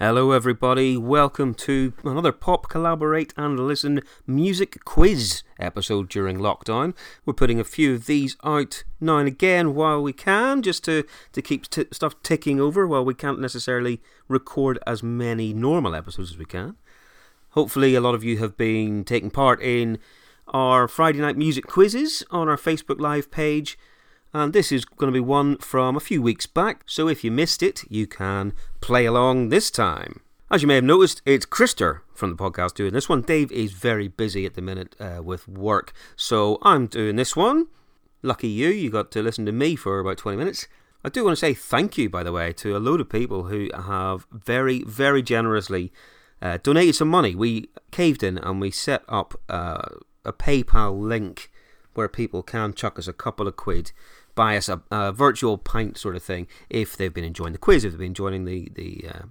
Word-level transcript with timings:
Hello, 0.00 0.32
everybody. 0.32 0.96
Welcome 0.96 1.54
to 1.54 1.92
another 2.02 2.32
Pop 2.32 2.68
Collaborate 2.68 3.32
and 3.36 3.60
Listen 3.60 4.00
music 4.26 4.84
quiz 4.84 5.44
episode 5.60 6.08
during 6.08 6.38
lockdown. 6.38 6.96
We're 7.24 7.34
putting 7.34 7.60
a 7.60 7.64
few 7.64 7.94
of 7.94 8.06
these 8.06 8.36
out 8.42 8.82
now 9.00 9.18
and 9.18 9.28
again 9.28 9.72
while 9.72 10.02
we 10.02 10.12
can, 10.12 10.62
just 10.62 10.82
to, 10.86 11.04
to 11.30 11.40
keep 11.40 11.70
t- 11.70 11.86
stuff 11.92 12.20
ticking 12.24 12.58
over 12.58 12.88
while 12.88 13.04
we 13.04 13.14
can't 13.14 13.38
necessarily 13.38 14.02
record 14.26 14.80
as 14.84 15.04
many 15.04 15.54
normal 15.54 15.94
episodes 15.94 16.32
as 16.32 16.38
we 16.38 16.44
can. 16.44 16.74
Hopefully, 17.50 17.94
a 17.94 18.00
lot 18.00 18.16
of 18.16 18.24
you 18.24 18.38
have 18.38 18.56
been 18.56 19.04
taking 19.04 19.30
part 19.30 19.62
in 19.62 20.00
our 20.48 20.88
Friday 20.88 21.20
night 21.20 21.36
music 21.36 21.68
quizzes 21.68 22.24
on 22.32 22.48
our 22.48 22.56
Facebook 22.56 22.98
Live 22.98 23.30
page 23.30 23.78
and 24.34 24.52
this 24.52 24.72
is 24.72 24.84
going 24.84 25.12
to 25.12 25.16
be 25.16 25.20
one 25.20 25.56
from 25.58 25.96
a 25.96 26.00
few 26.00 26.20
weeks 26.20 26.44
back, 26.44 26.82
so 26.86 27.08
if 27.08 27.22
you 27.22 27.30
missed 27.30 27.62
it, 27.62 27.84
you 27.88 28.06
can 28.08 28.52
play 28.80 29.06
along 29.06 29.48
this 29.48 29.70
time. 29.70 30.20
As 30.50 30.60
you 30.60 30.68
may 30.68 30.74
have 30.74 30.84
noticed, 30.84 31.22
it's 31.24 31.46
Krister 31.46 32.00
from 32.14 32.30
the 32.30 32.36
podcast 32.36 32.74
doing 32.74 32.92
this 32.92 33.08
one. 33.08 33.22
Dave 33.22 33.52
is 33.52 33.72
very 33.72 34.08
busy 34.08 34.44
at 34.44 34.54
the 34.54 34.60
minute 34.60 34.96
uh, 34.98 35.22
with 35.22 35.46
work, 35.46 35.92
so 36.16 36.58
I'm 36.62 36.88
doing 36.88 37.14
this 37.14 37.36
one. 37.36 37.68
Lucky 38.22 38.48
you, 38.48 38.70
you 38.70 38.90
got 38.90 39.12
to 39.12 39.22
listen 39.22 39.46
to 39.46 39.52
me 39.52 39.76
for 39.76 40.00
about 40.00 40.18
20 40.18 40.36
minutes. 40.36 40.66
I 41.04 41.10
do 41.10 41.24
want 41.24 41.36
to 41.36 41.40
say 41.40 41.54
thank 41.54 41.96
you, 41.96 42.10
by 42.10 42.24
the 42.24 42.32
way, 42.32 42.52
to 42.54 42.76
a 42.76 42.78
load 42.78 43.00
of 43.00 43.08
people 43.08 43.44
who 43.44 43.68
have 43.74 44.26
very, 44.32 44.82
very 44.82 45.22
generously 45.22 45.92
uh, 46.42 46.58
donated 46.60 46.96
some 46.96 47.08
money. 47.08 47.36
We 47.36 47.68
caved 47.92 48.24
in 48.24 48.38
and 48.38 48.60
we 48.60 48.72
set 48.72 49.04
up 49.08 49.34
uh, 49.48 49.82
a 50.24 50.32
PayPal 50.32 50.98
link 50.98 51.52
where 51.94 52.08
people 52.08 52.42
can 52.42 52.74
chuck 52.74 52.98
us 52.98 53.06
a 53.06 53.12
couple 53.12 53.46
of 53.46 53.56
quid 53.56 53.92
buy 54.34 54.56
us 54.56 54.68
a, 54.68 54.82
a, 54.90 55.12
virtual 55.12 55.58
pint 55.58 55.96
sort 55.98 56.16
of 56.16 56.22
thing 56.22 56.46
if 56.68 56.96
they've 56.96 57.14
been 57.14 57.24
enjoying 57.24 57.52
the 57.52 57.58
quiz, 57.58 57.84
if 57.84 57.92
they've 57.92 57.98
been 57.98 58.08
enjoying 58.08 58.44
the 58.44 58.68
the, 58.74 59.06
uh, 59.08 59.22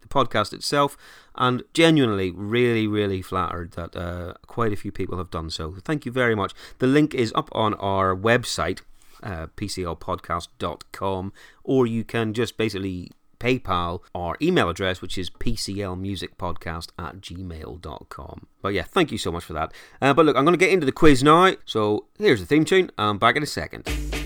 the 0.00 0.08
podcast 0.08 0.52
itself, 0.52 0.96
and 1.34 1.62
genuinely, 1.74 2.30
really, 2.30 2.86
really 2.86 3.22
flattered 3.22 3.72
that 3.72 3.96
uh, 3.96 4.34
quite 4.46 4.72
a 4.72 4.76
few 4.76 4.92
people 4.92 5.18
have 5.18 5.30
done 5.30 5.50
so. 5.50 5.74
Thank 5.84 6.06
you 6.06 6.12
very 6.12 6.34
much. 6.34 6.52
The 6.78 6.86
link 6.86 7.14
is 7.14 7.32
up 7.34 7.48
on 7.52 7.74
our 7.74 8.14
website. 8.14 8.80
Uh, 9.22 9.46
PCLpodcast.com, 9.56 11.32
or 11.62 11.86
you 11.86 12.02
can 12.02 12.34
just 12.34 12.56
basically 12.56 13.12
PayPal 13.42 14.00
our 14.14 14.36
email 14.40 14.68
address, 14.68 15.02
which 15.02 15.18
is 15.18 15.28
pclmusicpodcast 15.28 16.88
at 16.98 17.20
gmail.com. 17.20 18.46
But 18.62 18.74
yeah, 18.74 18.84
thank 18.84 19.10
you 19.10 19.18
so 19.18 19.32
much 19.32 19.44
for 19.44 19.52
that. 19.54 19.72
Uh, 20.00 20.14
but 20.14 20.24
look, 20.24 20.36
I'm 20.36 20.44
going 20.44 20.58
to 20.58 20.64
get 20.64 20.70
into 20.70 20.86
the 20.86 20.92
quiz 20.92 21.22
now. 21.24 21.54
So 21.64 22.06
here's 22.18 22.40
the 22.40 22.46
theme 22.46 22.64
tune. 22.64 22.90
I'm 22.96 23.18
back 23.18 23.36
in 23.36 23.42
a 23.42 23.46
second. 23.46 24.21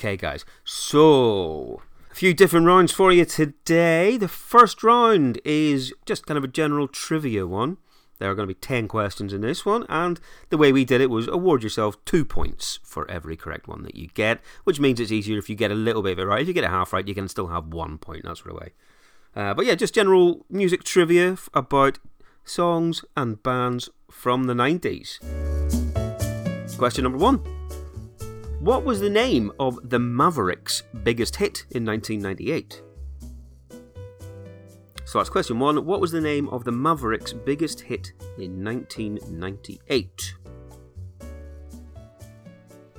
Okay, 0.00 0.16
guys. 0.16 0.46
So, 0.64 1.82
a 2.10 2.14
few 2.14 2.32
different 2.32 2.64
rounds 2.64 2.90
for 2.90 3.12
you 3.12 3.26
today. 3.26 4.16
The 4.16 4.28
first 4.28 4.82
round 4.82 5.38
is 5.44 5.92
just 6.06 6.24
kind 6.24 6.38
of 6.38 6.44
a 6.44 6.48
general 6.48 6.88
trivia 6.88 7.46
one. 7.46 7.76
There 8.18 8.30
are 8.30 8.34
going 8.34 8.48
to 8.48 8.54
be 8.54 8.58
10 8.58 8.88
questions 8.88 9.34
in 9.34 9.42
this 9.42 9.66
one, 9.66 9.84
and 9.90 10.18
the 10.48 10.56
way 10.56 10.72
we 10.72 10.86
did 10.86 11.02
it 11.02 11.10
was 11.10 11.28
award 11.28 11.62
yourself 11.62 12.02
two 12.06 12.24
points 12.24 12.78
for 12.82 13.10
every 13.10 13.36
correct 13.36 13.68
one 13.68 13.82
that 13.82 13.94
you 13.94 14.08
get, 14.14 14.40
which 14.64 14.80
means 14.80 15.00
it's 15.00 15.12
easier 15.12 15.36
if 15.36 15.50
you 15.50 15.54
get 15.54 15.70
a 15.70 15.74
little 15.74 16.00
bit 16.00 16.12
of 16.12 16.20
it 16.20 16.24
right. 16.24 16.40
If 16.40 16.48
you 16.48 16.54
get 16.54 16.64
it 16.64 16.70
half 16.70 16.94
right, 16.94 17.06
you 17.06 17.14
can 17.14 17.28
still 17.28 17.48
have 17.48 17.66
one 17.66 17.98
point, 17.98 18.24
that 18.24 18.38
sort 18.38 18.52
of 18.52 18.56
way. 18.62 18.72
Uh, 19.36 19.52
but 19.52 19.66
yeah, 19.66 19.74
just 19.74 19.94
general 19.94 20.46
music 20.48 20.82
trivia 20.82 21.36
about 21.52 21.98
songs 22.42 23.04
and 23.18 23.42
bands 23.42 23.90
from 24.10 24.44
the 24.44 24.54
90s. 24.54 25.18
Question 26.78 27.02
number 27.02 27.18
one. 27.18 27.59
What 28.60 28.84
was 28.84 29.00
the 29.00 29.08
name 29.08 29.50
of 29.58 29.88
the 29.88 29.98
Mavericks' 29.98 30.82
biggest 31.02 31.36
hit 31.36 31.64
in 31.70 31.86
1998? 31.86 32.82
So 35.06 35.18
that's 35.18 35.30
question 35.30 35.58
one. 35.58 35.86
What 35.86 36.02
was 36.02 36.12
the 36.12 36.20
name 36.20 36.46
of 36.50 36.64
the 36.64 36.70
Mavericks' 36.70 37.32
biggest 37.32 37.80
hit 37.80 38.12
in 38.36 38.62
1998? 38.62 40.34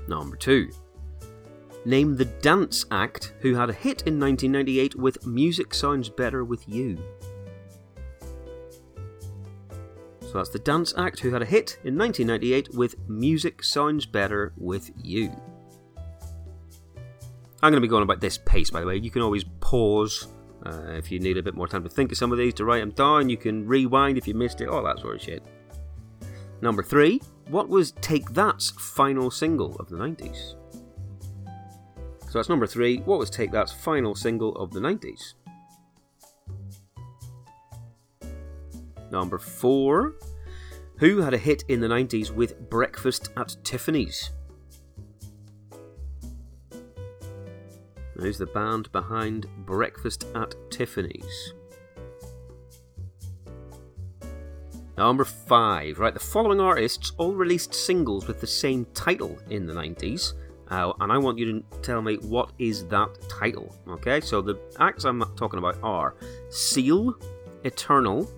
Number 0.07 0.35
two. 0.35 0.71
Name 1.85 2.17
the 2.17 2.25
dance 2.25 2.85
act 2.89 3.33
who 3.41 3.53
had 3.53 3.69
a 3.69 3.73
hit 3.73 4.01
in 4.07 4.19
1998 4.19 4.95
with 4.95 5.27
Music 5.27 5.75
Sounds 5.75 6.09
Better 6.09 6.43
with 6.43 6.67
You. 6.67 6.97
So 10.21 10.39
that's 10.39 10.49
the 10.49 10.57
dance 10.57 10.91
act 10.97 11.19
who 11.19 11.29
had 11.29 11.43
a 11.43 11.45
hit 11.45 11.77
in 11.83 11.99
1998 11.99 12.73
with 12.73 12.95
Music 13.07 13.63
Sounds 13.63 14.07
Better 14.07 14.53
with 14.57 14.89
You. 14.95 15.31
I'm 17.63 17.71
going 17.71 17.81
to 17.81 17.87
be 17.87 17.89
going 17.89 18.03
about 18.03 18.21
this 18.21 18.39
pace, 18.39 18.71
by 18.71 18.81
the 18.81 18.87
way. 18.87 18.97
You 18.97 19.11
can 19.11 19.21
always 19.21 19.45
pause 19.59 20.27
uh, 20.65 20.93
if 20.93 21.11
you 21.11 21.19
need 21.19 21.37
a 21.37 21.43
bit 21.43 21.53
more 21.53 21.67
time 21.67 21.83
to 21.83 21.89
think 21.89 22.11
of 22.11 22.17
some 22.17 22.31
of 22.31 22.37
these, 22.37 22.53
to 22.55 22.65
write 22.65 22.79
them 22.79 22.91
down. 22.91 23.29
You 23.29 23.37
can 23.37 23.67
rewind 23.67 24.17
if 24.17 24.27
you 24.27 24.33
missed 24.33 24.61
it, 24.61 24.67
all 24.67 24.83
that 24.83 24.99
sort 24.99 25.15
of 25.15 25.21
shit. 25.21 25.43
Number 26.61 26.81
three, 26.81 27.21
what 27.49 27.69
was 27.69 27.91
Take 27.93 28.31
That's 28.31 28.71
final 28.71 29.29
single 29.29 29.75
of 29.75 29.89
the 29.89 29.97
90s? 29.97 30.55
So 32.29 32.39
that's 32.39 32.49
number 32.49 32.65
three. 32.65 32.99
What 32.99 33.19
was 33.19 33.29
Take 33.29 33.51
That's 33.51 33.71
final 33.71 34.15
single 34.15 34.55
of 34.55 34.71
the 34.71 34.79
90s? 34.79 35.33
Number 39.11 39.37
four. 39.37 40.15
Who 40.97 41.19
had 41.19 41.33
a 41.33 41.37
hit 41.37 41.63
in 41.67 41.81
the 41.81 41.87
90s 41.87 42.31
with 42.31 42.69
Breakfast 42.69 43.31
at 43.35 43.55
Tiffany's? 43.63 44.31
Who's 48.21 48.37
the 48.37 48.45
band 48.45 48.91
behind 48.91 49.47
Breakfast 49.65 50.27
at 50.35 50.53
Tiffany's? 50.69 51.55
Number 54.95 55.25
five. 55.25 55.97
Right, 55.97 56.13
the 56.13 56.19
following 56.19 56.59
artists 56.59 57.13
all 57.17 57.33
released 57.33 57.73
singles 57.73 58.27
with 58.27 58.39
the 58.39 58.45
same 58.45 58.85
title 58.93 59.39
in 59.49 59.65
the 59.65 59.73
90s. 59.73 60.33
Uh, 60.69 60.93
and 60.99 61.11
I 61.11 61.17
want 61.17 61.39
you 61.39 61.51
to 61.51 61.79
tell 61.81 62.03
me 62.03 62.17
what 62.17 62.51
is 62.59 62.85
that 62.89 63.09
title. 63.27 63.75
Okay, 63.87 64.21
so 64.21 64.39
the 64.39 64.59
acts 64.79 65.03
I'm 65.03 65.23
talking 65.35 65.57
about 65.57 65.79
are 65.81 66.15
Seal, 66.51 67.15
Eternal, 67.63 68.29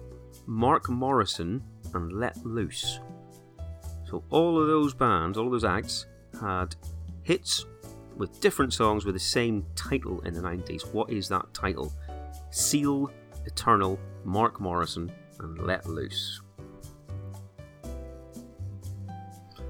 Mark 0.46 0.88
Morrison, 0.88 1.62
and 1.94 2.14
Let 2.14 2.38
Loose. 2.46 3.02
So 4.10 4.24
all 4.30 4.62
of 4.62 4.68
those 4.68 4.94
bands, 4.94 5.38
all 5.38 5.48
of 5.48 5.52
those 5.52 5.66
acts 5.66 6.06
had 6.40 6.74
hits 7.24 7.66
with 8.18 8.40
different 8.40 8.74
songs 8.74 9.06
with 9.06 9.16
the 9.16 9.20
same 9.20 9.66
title 9.76 10.22
in 10.22 10.34
the 10.34 10.42
90s. 10.42 10.94
What 10.94 11.10
is 11.10 11.28
that 11.30 11.54
title? 11.54 11.94
Seal, 12.52 13.12
Eternal, 13.46 14.00
Mark 14.24 14.60
Morrison, 14.60 15.12
and 15.40 15.60
Let 15.60 15.86
Loose. 15.86 16.42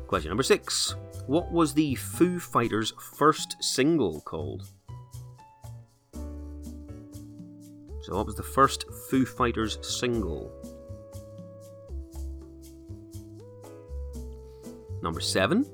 Question 0.07 0.29
number 0.29 0.43
six. 0.43 0.95
What 1.25 1.51
was 1.51 1.73
the 1.73 1.95
Foo 1.95 2.39
Fighters' 2.39 2.93
first 2.99 3.55
single 3.61 4.21
called? 4.21 4.67
So, 8.01 8.15
what 8.15 8.25
was 8.25 8.35
the 8.35 8.43
first 8.43 8.85
Foo 9.09 9.25
Fighters 9.25 9.79
single? 9.81 10.51
Number 15.01 15.21
seven. 15.21 15.65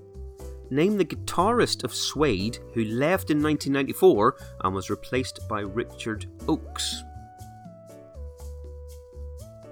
Name 0.71 0.97
the 0.97 1.05
guitarist 1.05 1.83
of 1.83 1.93
Suede 1.93 2.59
who 2.73 2.83
left 2.83 3.31
in 3.31 3.41
1994 3.41 4.37
and 4.63 4.75
was 4.75 4.89
replaced 4.89 5.47
by 5.49 5.61
Richard 5.61 6.27
Oakes. 6.47 7.03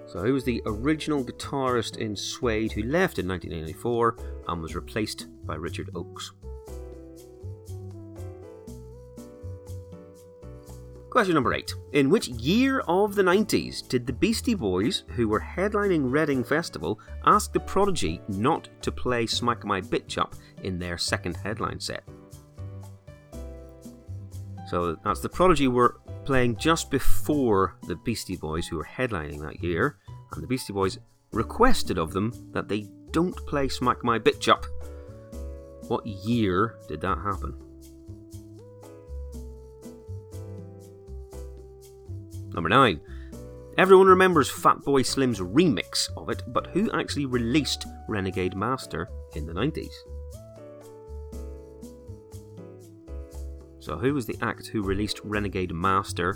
So 0.08 0.22
who 0.24 0.34
was 0.34 0.44
the 0.44 0.64
original 0.66 1.24
guitarist 1.24 1.98
in 1.98 2.16
Suede 2.16 2.72
who 2.72 2.82
left 2.82 3.20
in 3.20 3.28
1994 3.28 4.18
and 4.48 4.62
was 4.62 4.76
replaced 4.76 5.28
by 5.46 5.56
Richard 5.56 5.92
Oakes? 5.94 6.32
Question 11.18 11.34
number 11.34 11.56
eight. 11.56 11.74
In 11.94 12.12
which 12.12 12.28
year 12.28 12.82
of 12.82 13.16
the 13.16 13.24
90s 13.24 13.88
did 13.88 14.06
the 14.06 14.14
Beastie 14.14 14.54
Boys, 14.54 15.04
who 15.16 15.28
were 15.28 15.40
headlining 15.40 16.12
Reading 16.12 16.44
Festival, 16.44 17.00
ask 17.26 17.52
the 17.52 17.60
Prodigy 17.60 18.22
not 18.28 18.70
to 18.84 18.92
play 18.92 19.26
Smack 19.26 19.66
My 19.66 19.82
Bitch 19.82 20.20
Up 20.20 20.36
in 20.62 20.78
their 20.78 20.96
second 21.00 21.36
headline 21.36 21.80
set? 21.80 22.04
So 24.68 24.96
that's 25.04 25.22
the 25.22 25.30
Prodigy 25.30 25.68
were 25.68 26.00
playing 26.24 26.58
just 26.58 26.92
before 26.92 27.78
the 27.88 27.96
Beastie 27.96 28.38
Boys, 28.38 28.68
who 28.68 28.78
were 28.78 28.86
headlining 28.86 29.42
that 29.42 29.64
year, 29.64 29.98
and 30.34 30.44
the 30.44 30.48
Beastie 30.48 30.72
Boys 30.72 31.00
requested 31.32 31.98
of 31.98 32.14
them 32.14 32.32
that 32.52 32.68
they 32.68 32.86
don't 33.10 33.36
play 33.48 33.70
Smack 33.70 34.04
My 34.04 34.20
Bitch 34.20 34.50
Up. 34.50 34.68
What 35.88 36.06
year 36.06 36.76
did 36.88 37.02
that 37.02 37.18
happen? 37.18 37.56
Number 42.58 42.70
9. 42.70 43.00
Everyone 43.78 44.08
remembers 44.08 44.50
Fatboy 44.50 45.06
Slim's 45.06 45.40
remix 45.40 46.10
of 46.18 46.32
it, 46.32 46.42
but 46.48 46.66
who 46.66 46.90
actually 46.92 47.28
released 47.28 47.86
Renegade 48.08 48.56
Master 48.56 49.08
in 49.36 49.46
the 49.46 49.54
90s? 49.54 49.94
So, 53.80 53.96
who 53.96 54.16
was 54.16 54.26
the 54.26 54.36
act 54.42 54.66
who 54.66 54.82
released 54.82 55.20
Renegade 55.24 55.72
Master, 55.72 56.36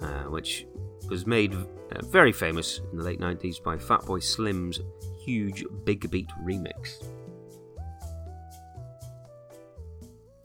uh, 0.00 0.30
which 0.30 0.64
was 1.08 1.26
made 1.26 1.54
uh, 1.54 1.66
very 2.04 2.30
famous 2.30 2.80
in 2.92 2.98
the 2.98 3.02
late 3.02 3.18
90s 3.18 3.60
by 3.60 3.76
Fatboy 3.76 4.22
Slim's 4.22 4.78
huge 5.24 5.64
Big 5.82 6.08
Beat 6.08 6.30
remix? 6.40 7.04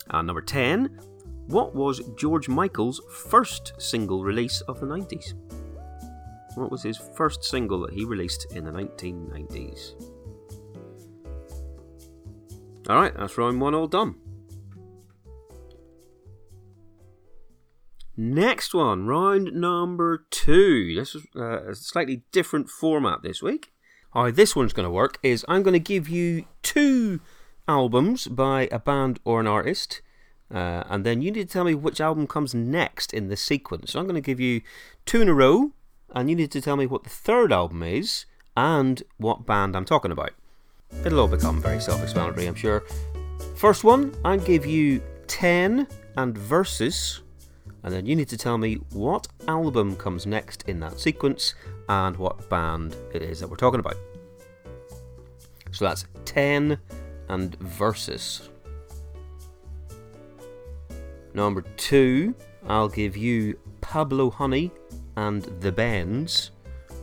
And 0.10 0.25
number 0.25 0.42
10, 0.42 1.00
what 1.48 1.76
was 1.76 2.02
George 2.16 2.48
Michael's 2.48 3.02
first 3.30 3.74
single 3.78 4.24
release 4.24 4.62
of 4.62 4.80
the 4.80 4.86
90s? 4.86 5.34
What 6.56 6.72
was 6.72 6.84
his 6.84 6.98
first 6.98 7.44
single 7.44 7.82
that 7.82 7.94
he 7.94 8.06
released 8.06 8.48
in 8.54 8.66
the 8.66 8.72
1990s? 8.72 9.94
Alright, 12.90 13.16
that's 13.16 13.38
round 13.38 13.62
one 13.62 13.76
all 13.76 13.88
done. 13.88 14.16
Next 18.18 18.74
one, 18.74 19.08
round 19.08 19.54
number 19.54 20.26
two. 20.30 20.94
This 20.96 21.16
is 21.16 21.26
uh, 21.36 21.70
a 21.70 21.76
slightly 21.76 22.24
different 22.32 22.70
format 22.70 23.24
this 23.24 23.42
week. 23.42 23.72
How 24.14 24.30
this 24.30 24.56
one's 24.56 24.74
going 24.74 24.86
to 24.86 24.92
work 24.92 25.18
is 25.24 25.46
I'm 25.48 25.64
going 25.64 25.74
to 25.74 25.80
give 25.80 26.10
you 26.10 26.46
two 26.62 27.22
albums 27.68 28.28
by 28.28 28.68
a 28.72 28.80
band 28.80 29.20
or 29.24 29.40
an 29.40 29.48
artist 29.48 30.02
uh, 30.53 30.83
and 30.89 31.06
then 31.06 31.21
you 31.21 31.31
need 31.31 31.48
to 31.48 31.53
tell 31.53 31.63
me 31.63 31.75
which 31.75 32.01
album 32.01 32.27
comes 32.27 32.53
next 32.53 33.13
in 33.13 33.30
the 33.30 33.38
sequence. 33.38 33.92
So 33.92 34.00
I'm 34.00 34.06
going 34.06 34.15
to 34.15 34.21
give 34.21 34.39
you 34.39 34.62
two 35.06 35.21
in 35.21 35.30
a 35.30 35.33
row, 35.33 35.71
and 36.13 36.30
you 36.30 36.36
need 36.36 36.51
to 36.51 36.62
tell 36.62 36.75
me 36.75 36.86
what 36.86 37.03
the 37.03 37.09
third 37.09 37.53
album 37.53 37.83
is 37.83 38.25
and 38.57 39.01
what 39.18 39.45
band 39.45 39.75
I'm 39.75 39.86
talking 39.86 40.12
about. 40.12 40.31
It'll 41.06 41.21
all 41.21 41.27
become 41.27 41.62
very 41.62 41.80
self 41.80 42.03
explanatory, 42.03 42.48
I'm 42.48 42.56
sure. 42.56 42.83
First 43.56 43.83
one, 43.83 44.13
I'll 44.25 44.38
give 44.38 44.65
you 44.65 45.01
10 45.27 45.88
and 46.18 46.38
Versus, 46.38 47.21
and 47.83 47.94
then 47.94 48.06
you 48.06 48.15
need 48.15 48.27
to 48.30 48.38
tell 48.38 48.57
me 48.57 48.75
what 48.92 49.27
album 49.47 49.95
comes 49.95 50.25
next 50.25 50.63
in 50.68 50.81
that 50.81 51.00
sequence 51.00 51.56
and 51.88 52.18
what 52.18 52.50
band 52.50 52.95
it 53.13 53.21
is 53.21 53.39
that 53.39 53.50
we're 53.50 53.56
talking 53.56 53.80
about. 53.80 53.95
So 55.71 55.86
that's 55.86 56.06
10 56.25 56.77
and 57.30 57.56
Versus. 57.59 58.50
Number 61.33 61.62
two, 61.78 62.36
I'll 62.68 62.89
give 62.89 63.16
you 63.16 63.57
Pablo 63.80 64.30
Honey 64.30 64.72
and 65.16 65.44
The 65.62 65.72
Bends. 65.72 66.51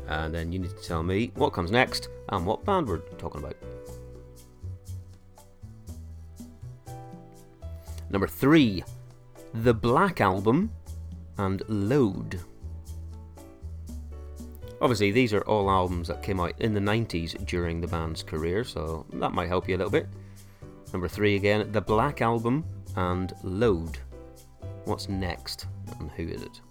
And 0.07 0.35
then 0.35 0.53
you 0.53 0.59
need 0.59 0.77
to 0.77 0.83
tell 0.83 1.03
me 1.03 1.33
what 1.35 1.53
comes 1.53 1.71
next 1.71 2.09
and 2.31 2.47
what 2.47 2.65
band 2.65 2.89
we're 2.89 2.99
talking 3.19 3.43
about. 3.43 3.57
Number 8.11 8.27
three, 8.27 8.83
The 9.55 9.75
Black 9.75 10.21
Album 10.21 10.71
and 11.37 11.63
Load. 11.69 12.41
Obviously, 14.81 15.11
these 15.11 15.35
are 15.35 15.43
all 15.43 15.71
albums 15.71 16.09
that 16.09 16.23
came 16.23 16.41
out 16.41 16.55
in 16.61 16.73
the 16.73 16.81
90s 16.81 17.45
during 17.47 17.81
the 17.81 17.89
band's 17.89 18.23
career, 18.23 18.63
so 18.65 19.05
that 19.15 19.33
might 19.33 19.49
help 19.49 19.69
you 19.69 19.77
a 19.77 19.79
little 19.79 19.91
bit. 19.91 20.07
Number 20.93 21.09
three 21.09 21.37
again, 21.37 21.71
The 21.73 21.81
Black 21.81 22.23
Album 22.23 22.65
and 22.97 23.35
Load. 23.43 23.99
What's 24.89 25.11
next 25.11 25.67
and 26.01 26.11
who 26.13 26.29
is 26.29 26.41
it? 26.41 26.63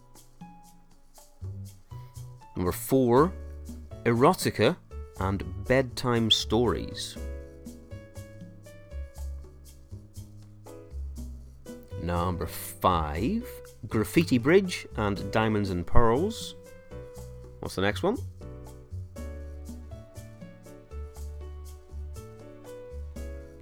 Number 2.55 2.71
four, 2.71 3.31
erotica 4.05 4.75
and 5.19 5.43
bedtime 5.65 6.31
stories. 6.31 7.15
Number 12.01 12.47
five, 12.47 13.47
graffiti 13.87 14.39
bridge 14.39 14.87
and 14.95 15.31
diamonds 15.31 15.69
and 15.69 15.85
pearls. 15.85 16.55
What's 17.59 17.75
the 17.75 17.83
next 17.83 18.01
one? 18.01 18.17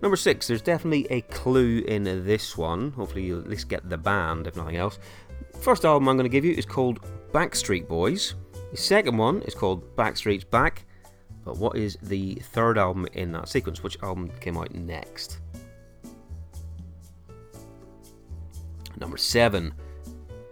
Number 0.06 0.18
six, 0.18 0.46
there's 0.46 0.62
definitely 0.62 1.08
a 1.10 1.22
clue 1.22 1.80
in 1.80 2.04
this 2.04 2.56
one. 2.56 2.92
Hopefully, 2.92 3.24
you'll 3.24 3.40
at 3.40 3.50
least 3.50 3.70
get 3.70 3.90
the 3.90 3.98
band, 3.98 4.46
if 4.46 4.56
nothing 4.56 4.76
else. 4.76 5.00
First 5.62 5.84
album 5.84 6.08
I'm 6.08 6.16
going 6.16 6.30
to 6.30 6.32
give 6.32 6.46
you 6.46 6.54
is 6.54 6.64
called 6.64 7.00
Backstreet 7.32 7.88
Boys. 7.88 8.36
The 8.70 8.78
second 8.78 9.18
one 9.18 9.42
is 9.42 9.56
called 9.56 9.96
Backstreet's 9.96 10.44
Back. 10.44 10.86
But 11.44 11.58
what 11.58 11.76
is 11.76 11.98
the 12.04 12.36
third 12.36 12.78
album 12.78 13.08
in 13.14 13.32
that 13.32 13.50
sequence? 13.50 13.82
Which 13.82 13.98
album 14.04 14.30
came 14.42 14.58
out 14.58 14.76
next? 14.76 15.40
Number 19.00 19.18
seven, 19.18 19.74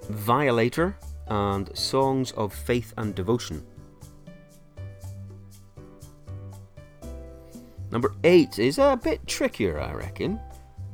Violator 0.10 0.98
and 1.28 1.78
Songs 1.78 2.32
of 2.32 2.56
Faith 2.56 2.92
and 2.98 3.14
Devotion. 3.14 3.64
Number 7.94 8.16
8 8.24 8.58
is 8.58 8.80
a 8.80 9.00
bit 9.02 9.28
trickier, 9.28 9.80
I 9.80 9.94
reckon. 9.94 10.40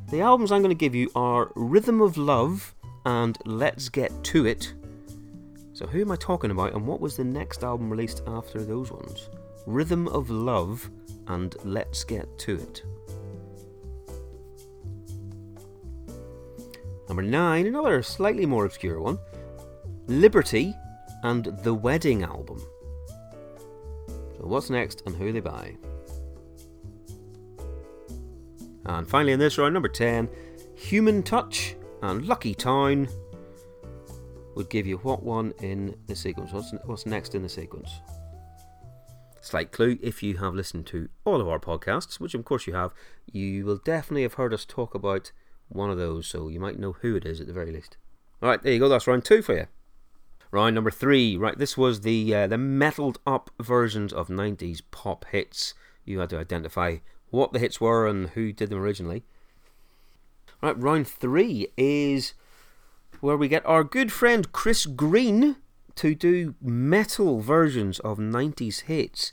The 0.09 0.19
albums 0.19 0.51
I'm 0.51 0.61
going 0.61 0.75
to 0.75 0.75
give 0.75 0.93
you 0.93 1.09
are 1.15 1.49
Rhythm 1.55 2.01
of 2.01 2.17
Love 2.17 2.75
and 3.05 3.37
Let's 3.45 3.87
Get 3.87 4.11
To 4.25 4.45
It. 4.45 4.73
So, 5.71 5.87
who 5.87 6.01
am 6.01 6.11
I 6.11 6.17
talking 6.17 6.51
about, 6.51 6.73
and 6.73 6.85
what 6.85 6.99
was 6.99 7.15
the 7.15 7.23
next 7.23 7.63
album 7.63 7.89
released 7.89 8.21
after 8.27 8.65
those 8.65 8.91
ones? 8.91 9.29
Rhythm 9.65 10.09
of 10.09 10.29
Love 10.29 10.91
and 11.27 11.55
Let's 11.63 12.03
Get 12.03 12.37
To 12.39 12.55
It. 12.55 12.83
Number 17.07 17.23
9, 17.23 17.65
another 17.65 18.03
slightly 18.03 18.45
more 18.45 18.65
obscure 18.65 18.99
one 18.99 19.19
Liberty 20.07 20.75
and 21.23 21.45
The 21.63 21.73
Wedding 21.73 22.23
Album. 22.23 22.61
So, 24.35 24.47
what's 24.47 24.69
next 24.69 25.03
and 25.05 25.15
who 25.15 25.31
they 25.31 25.39
by? 25.39 25.77
And 28.89 29.07
finally, 29.07 29.33
in 29.33 29.39
this 29.39 29.59
round, 29.59 29.75
number 29.75 29.87
10, 29.87 30.27
Human 30.75 31.21
Touch 31.21 31.75
and 32.01 32.25
Lucky 32.25 32.55
Town 32.55 33.07
would 34.55 34.67
give 34.71 34.87
you 34.87 34.97
what 34.97 35.21
one 35.21 35.53
in 35.61 35.95
the 36.07 36.15
sequence? 36.15 36.51
What's, 36.51 36.73
what's 36.85 37.05
next 37.05 37.35
in 37.35 37.43
the 37.43 37.49
sequence? 37.49 38.01
Slight 39.41 39.71
clue 39.71 39.99
if 40.01 40.23
you 40.23 40.37
have 40.37 40.55
listened 40.55 40.87
to 40.87 41.07
all 41.23 41.39
of 41.39 41.47
our 41.47 41.59
podcasts, 41.59 42.19
which 42.19 42.33
of 42.33 42.43
course 42.43 42.65
you 42.65 42.73
have, 42.73 42.91
you 43.31 43.63
will 43.63 43.77
definitely 43.77 44.23
have 44.23 44.33
heard 44.33 44.55
us 44.55 44.65
talk 44.65 44.95
about 44.95 45.31
one 45.67 45.91
of 45.91 45.99
those, 45.99 46.25
so 46.25 46.47
you 46.47 46.59
might 46.59 46.79
know 46.79 46.93
who 46.93 47.15
it 47.15 47.25
is 47.25 47.39
at 47.39 47.45
the 47.45 47.53
very 47.53 47.71
least. 47.71 47.97
Alright, 48.41 48.63
there 48.63 48.73
you 48.73 48.79
go, 48.79 48.89
that's 48.89 49.05
round 49.05 49.23
two 49.23 49.43
for 49.43 49.55
you. 49.55 49.67
Round 50.49 50.73
number 50.73 50.89
three. 50.89 51.37
Right, 51.37 51.59
this 51.59 51.77
was 51.77 52.01
the 52.01 52.33
uh, 52.33 52.47
the 52.47 52.57
metalled 52.57 53.19
up 53.27 53.51
versions 53.59 54.11
of 54.11 54.29
90s 54.29 54.81
pop 54.89 55.25
hits. 55.25 55.75
You 56.05 56.19
had 56.21 56.31
to 56.31 56.39
identify 56.39 56.97
what 57.29 57.53
the 57.53 57.59
hits 57.59 57.79
were 57.79 58.07
and 58.07 58.29
who 58.29 58.51
did 58.51 58.69
them 58.69 58.79
originally. 58.79 59.23
Right, 60.61 60.77
round 60.77 61.07
three 61.07 61.67
is 61.77 62.33
where 63.21 63.37
we 63.37 63.47
get 63.47 63.65
our 63.65 63.83
good 63.83 64.11
friend 64.11 64.51
Chris 64.51 64.85
Green 64.85 65.57
to 65.95 66.15
do 66.15 66.55
metal 66.61 67.41
versions 67.41 67.99
of 67.99 68.17
90s 68.17 68.81
hits. 68.81 69.31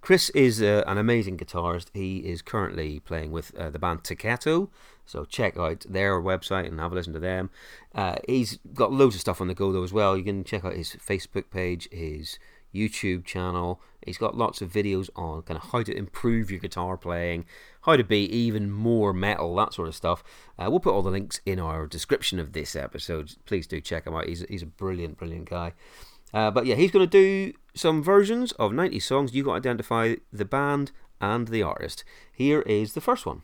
Chris 0.00 0.30
is 0.30 0.62
uh, 0.62 0.84
an 0.86 0.98
amazing 0.98 1.36
guitarist. 1.36 1.86
He 1.92 2.18
is 2.18 2.42
currently 2.42 3.00
playing 3.00 3.32
with 3.32 3.54
uh, 3.56 3.70
the 3.70 3.78
band 3.78 4.04
Takato, 4.04 4.68
so 5.04 5.24
check 5.24 5.56
out 5.56 5.84
their 5.88 6.20
website 6.20 6.66
and 6.66 6.78
have 6.80 6.92
a 6.92 6.94
listen 6.94 7.12
to 7.12 7.18
them. 7.18 7.50
Uh, 7.94 8.16
he's 8.26 8.58
got 8.74 8.92
loads 8.92 9.14
of 9.14 9.20
stuff 9.20 9.40
on 9.40 9.48
the 9.48 9.54
go 9.54 9.72
though 9.72 9.82
as 9.82 9.92
well. 9.92 10.16
You 10.16 10.24
can 10.24 10.44
check 10.44 10.64
out 10.64 10.74
his 10.74 10.90
Facebook 10.94 11.50
page, 11.50 11.88
his 11.90 12.38
YouTube 12.74 13.24
channel. 13.24 13.80
He's 14.04 14.18
got 14.18 14.36
lots 14.36 14.62
of 14.62 14.72
videos 14.72 15.10
on 15.16 15.42
kind 15.42 15.58
of 15.58 15.70
how 15.70 15.82
to 15.82 15.96
improve 15.96 16.50
your 16.50 16.60
guitar 16.60 16.96
playing, 16.96 17.44
how 17.82 17.96
to 17.96 18.04
be 18.04 18.24
even 18.24 18.70
more 18.70 19.12
metal, 19.12 19.54
that 19.56 19.74
sort 19.74 19.88
of 19.88 19.94
stuff. 19.94 20.22
Uh, 20.58 20.68
we'll 20.70 20.80
put 20.80 20.94
all 20.94 21.02
the 21.02 21.10
links 21.10 21.40
in 21.44 21.58
our 21.58 21.86
description 21.86 22.38
of 22.38 22.52
this 22.52 22.74
episode. 22.74 23.36
Please 23.44 23.66
do 23.66 23.80
check 23.80 24.06
him 24.06 24.14
out. 24.14 24.26
He's, 24.26 24.44
he's 24.48 24.62
a 24.62 24.66
brilliant, 24.66 25.18
brilliant 25.18 25.50
guy. 25.50 25.72
Uh, 26.32 26.50
but 26.50 26.66
yeah, 26.66 26.74
he's 26.74 26.90
going 26.90 27.08
to 27.08 27.10
do 27.10 27.56
some 27.74 28.02
versions 28.02 28.52
of 28.52 28.72
90 28.72 29.00
songs. 29.00 29.34
You've 29.34 29.46
got 29.46 29.52
to 29.52 29.58
identify 29.58 30.16
the 30.32 30.44
band 30.44 30.92
and 31.20 31.48
the 31.48 31.62
artist. 31.62 32.04
Here 32.32 32.62
is 32.62 32.92
the 32.92 33.00
first 33.00 33.26
one. 33.26 33.42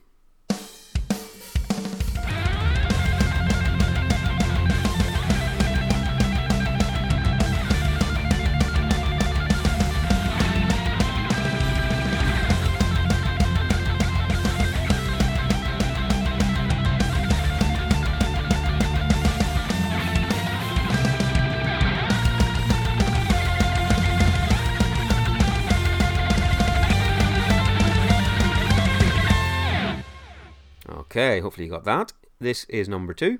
Okay, 31.16 31.38
hopefully 31.38 31.66
you 31.66 31.71
got 31.71 31.85
that. 31.85 32.12
This 32.40 32.64
is 32.64 32.88
number 32.88 33.14
two. 33.14 33.38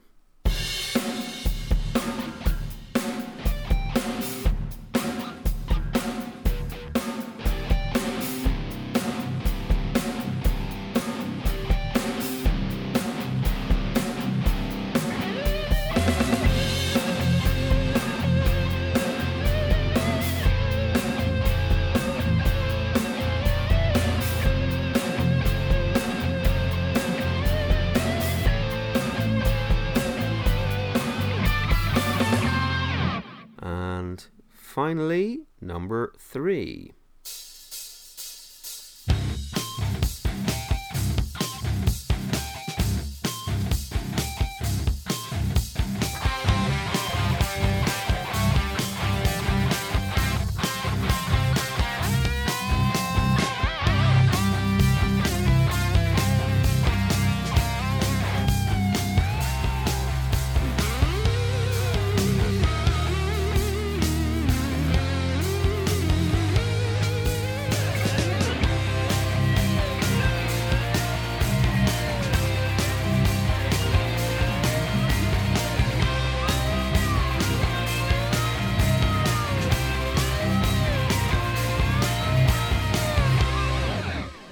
Finally, 34.75 35.38
number 35.61 36.12
three. 36.19 36.90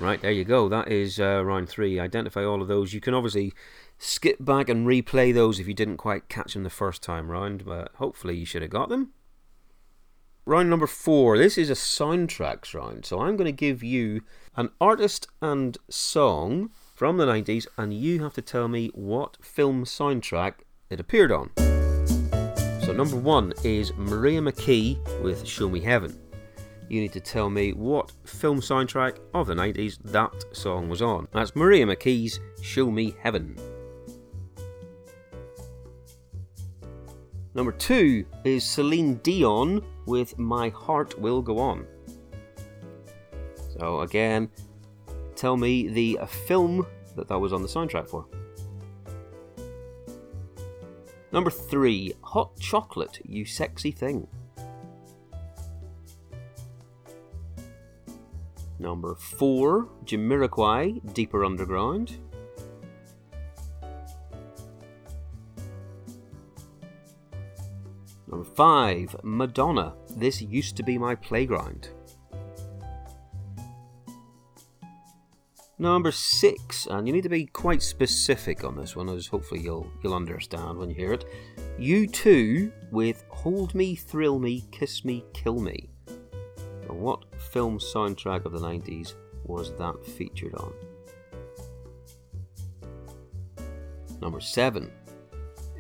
Right, 0.03 0.21
there 0.21 0.33
you 0.33 0.43
go. 0.43 0.69
That 0.69 0.91
is 0.91 1.21
uh, 1.21 1.45
round 1.45 1.69
three. 1.69 2.01
Identify 2.01 2.45
all 2.45 2.61
of 2.61 2.67
those. 2.67 2.93
You 2.93 3.01
can 3.01 3.15
obviously 3.15 3.53
skip 3.99 4.37
back 4.45 4.69
and 4.69 4.85
replay 4.85 5.33
those 5.33 5.61
if 5.61 5.69
you 5.69 5.75
didn't 5.75 5.99
quite 5.99 6.29
catch 6.29 6.55
them 6.55 6.65
the 6.65 6.71
first 6.71 7.05
time 7.05 7.31
round, 7.31 7.65
but 7.65 7.93
hopefully 7.95 8.37
you 8.37 8.45
should 8.45 8.63
have 8.63 8.71
got 8.73 8.89
them. 8.89 9.13
Round 10.45 10.69
number 10.69 10.89
four. 10.89 11.39
This 11.39 11.57
is 11.57 11.71
a 11.71 11.75
soundtracks 11.75 12.75
round, 12.75 13.07
so 13.07 13.21
I'm 13.21 13.37
going 13.37 13.47
to 13.47 13.53
give 13.53 13.85
you 13.85 14.23
an 14.57 14.71
artist 14.81 15.29
and 15.41 15.79
song 15.89 16.71
from 16.97 17.19
the 17.19 17.27
90s, 17.27 17.69
and 17.79 17.95
you 17.95 18.25
have 18.25 18.35
to 18.35 18.43
tell 18.43 18.67
me 18.67 18.91
what 18.95 19.37
film 19.41 19.85
soundtrack 19.85 20.55
it 20.91 20.99
appeared 20.99 21.31
on. 21.31 21.51
So, 22.85 22.93
number 22.93 23.15
one 23.15 23.53
is 23.63 23.93
Maria 23.95 24.41
McKee 24.41 25.23
with 25.23 25.47
Show 25.47 25.69
Me 25.69 25.79
Heaven 25.79 26.22
you 26.93 27.01
need 27.01 27.13
to 27.13 27.21
tell 27.21 27.49
me 27.49 27.73
what 27.73 28.13
film 28.25 28.61
soundtrack 28.61 29.17
of 29.33 29.47
the 29.47 29.55
90s 29.55 29.97
that 30.05 30.45
song 30.53 30.91
was 30.91 31.01
on. 31.01 31.27
That's 31.33 31.57
Maria 31.57 31.87
McKee's 31.87 32.39
Show 32.61 32.91
Me 32.91 33.15
Heaven. 33.19 33.57
Number 37.55 37.73
two 37.73 38.27
is 38.45 38.63
Celine 38.63 39.15
Dion 39.23 39.83
with 40.05 40.39
My 40.39 40.69
Heart 40.69 41.19
Will 41.19 41.41
Go 41.41 41.59
On. 41.59 41.87
So, 43.79 44.03
again, 44.03 44.51
tell 45.35 45.57
me 45.57 45.89
the 45.89 46.19
film 46.47 46.87
that 47.17 47.27
that 47.27 47.39
was 47.39 47.55
on 47.55 47.63
the 47.63 47.69
soundtrack 47.69 48.07
for. 48.07 48.27
Number 51.33 51.51
three, 51.51 52.13
Hot 52.21 52.55
Chocolate, 52.61 53.19
You 53.25 53.47
Sexy 53.47 53.93
Thing. 53.93 54.29
Number 58.83 59.15
four, 59.15 59.89
Jamiroquai, 60.05 61.15
Deeper 61.15 61.45
Underground. 61.45 62.17
Number 68.27 68.45
five, 68.45 69.15
Madonna, 69.23 69.95
This 70.17 70.43
Used 70.43 70.77
to 70.79 70.83
Be 70.83 70.99
My 70.99 71.15
Playground. 71.15 71.91
Number 75.79 76.11
six, 76.11 76.87
and 76.87 77.07
you 77.07 77.12
need 77.12 77.23
to 77.23 77.29
be 77.29 77.47
quite 77.47 77.83
specific 77.83 78.65
on 78.65 78.77
this 78.77 78.97
one, 78.97 79.09
as 79.11 79.29
hopefully 79.29 79.61
you'll 79.61 79.87
you'll 80.03 80.15
understand 80.15 80.77
when 80.77 80.91
you 80.91 80.97
hear 80.97 81.12
it. 81.12 81.25
U2 81.79 82.73
with 82.91 83.23
Hold 83.29 83.77
Me, 83.77 83.95
Thrill 83.95 84.41
Me, 84.41 84.65
Kiss 84.73 85.05
Me, 85.05 85.25
Kill 85.33 85.61
Me. 85.61 85.92
Now, 86.89 86.95
what 86.95 87.25
film 87.39 87.79
soundtrack 87.79 88.45
of 88.45 88.53
the 88.53 88.59
90s 88.59 89.15
was 89.45 89.73
that 89.77 90.05
featured 90.05 90.55
on? 90.55 90.73
Number 94.21 94.41
7. 94.41 94.91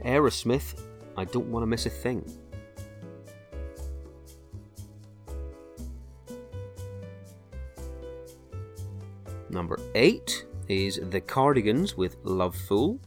Aerosmith, 0.04 0.80
I 1.16 1.24
Don't 1.24 1.50
Want 1.50 1.62
to 1.62 1.66
Miss 1.66 1.86
a 1.86 1.90
Thing. 1.90 2.24
Number 9.50 9.78
8 9.94 10.46
is 10.68 10.98
The 11.10 11.20
Cardigans 11.20 11.96
with 11.96 12.16
Love 12.24 12.56
Fool. 12.56 12.98